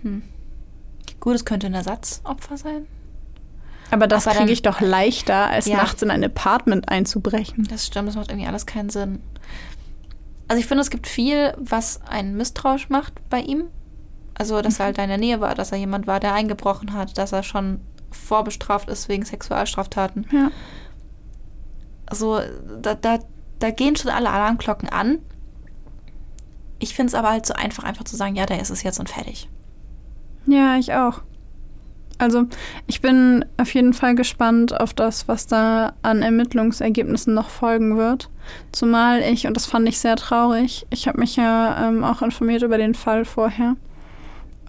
[0.01, 0.23] Hm.
[1.19, 2.87] Gut, es könnte ein Ersatzopfer sein.
[3.91, 5.77] Aber das kriege ich doch leichter, als Ja.
[5.77, 7.67] nachts in ein Apartment einzubrechen.
[7.69, 9.19] Das stimmt, das macht irgendwie alles keinen Sinn.
[10.53, 13.69] Also ich finde, es gibt viel, was einen misstrauisch macht bei ihm.
[14.35, 16.93] Also, dass er halt da in der Nähe war, dass er jemand war, der eingebrochen
[16.93, 17.81] hat, dass er schon
[18.11, 20.27] vorbestraft ist wegen Sexualstraftaten.
[20.31, 20.51] Ja.
[22.05, 22.39] Also,
[22.83, 23.17] da, da,
[23.57, 25.17] da gehen schon alle Alarmglocken an.
[26.77, 28.99] Ich finde es aber halt so einfach, einfach zu sagen, ja, der ist es jetzt
[28.99, 29.49] und fertig.
[30.45, 31.23] Ja, ich auch.
[32.23, 32.45] Also,
[32.87, 38.29] ich bin auf jeden Fall gespannt auf das, was da an Ermittlungsergebnissen noch folgen wird.
[38.71, 42.61] Zumal ich, und das fand ich sehr traurig, ich habe mich ja ähm, auch informiert
[42.63, 43.75] über den Fall vorher.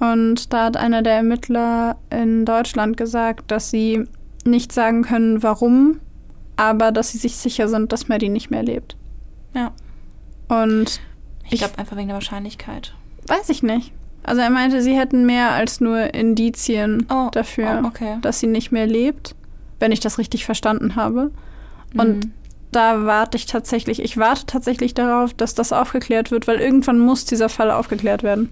[0.00, 4.04] Und da hat einer der Ermittler in Deutschland gesagt, dass sie
[4.44, 6.00] nicht sagen können, warum,
[6.56, 8.96] aber dass sie sich sicher sind, dass Maddie nicht mehr lebt.
[9.54, 9.72] Ja.
[10.48, 11.00] Und
[11.46, 12.94] Ich Ich- glaube einfach wegen der Wahrscheinlichkeit.
[13.28, 13.92] weiß ich nicht.
[14.24, 18.16] Also er meinte, sie hätten mehr als nur Indizien Oh, dafür, oh, okay.
[18.22, 19.34] dass sie nicht mehr lebt,
[19.80, 21.30] wenn ich das richtig verstanden habe.
[21.96, 22.32] Und Mhm.
[22.72, 27.24] da warte ich tatsächlich, ich warte tatsächlich darauf, dass das aufgeklärt wird, weil irgendwann muss
[27.24, 28.50] dieser Fall aufgeklärt werden.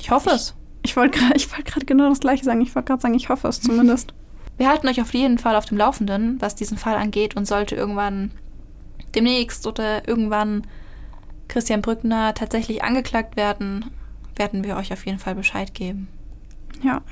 [0.00, 0.54] Ich hoffe es.
[0.82, 2.60] Ich wollte gerade ich wollt gerade genau das gleiche sagen.
[2.60, 4.12] Ich wollte gerade sagen, ich hoffe es zumindest.
[4.58, 7.74] Wir halten euch auf jeden Fall auf dem Laufenden, was diesen Fall angeht und sollte
[7.76, 8.30] irgendwann
[9.14, 10.66] demnächst oder irgendwann
[11.50, 13.90] Christian Brückner tatsächlich angeklagt werden,
[14.36, 16.08] werden wir euch auf jeden Fall Bescheid geben.
[16.82, 17.02] Ja.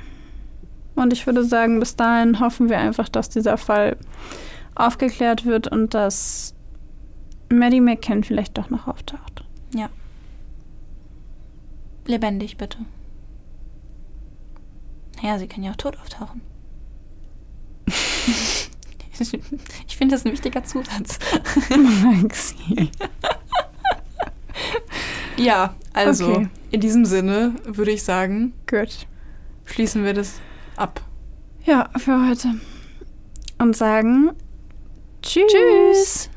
[0.94, 3.96] Und ich würde sagen, bis dahin hoffen wir einfach, dass dieser Fall
[4.74, 6.54] aufgeklärt wird und dass
[7.52, 9.28] Maddie McCann vielleicht doch noch auftaucht.
[12.08, 12.78] Lebendig, bitte.
[15.22, 16.40] Naja, sie kann ja auch tot auftauchen.
[19.86, 21.18] ich finde das ein wichtiger Zusatz.
[21.68, 22.90] Maxi.
[25.36, 26.48] Ja, also Okay.
[26.70, 29.06] in diesem Sinne würde ich sagen, Gut.
[29.66, 30.40] schließen wir das
[30.76, 31.00] ab.
[31.64, 32.54] Ja, für heute.
[33.58, 34.30] Und sagen
[35.22, 35.44] Tschüss.
[35.52, 36.30] Tschüss.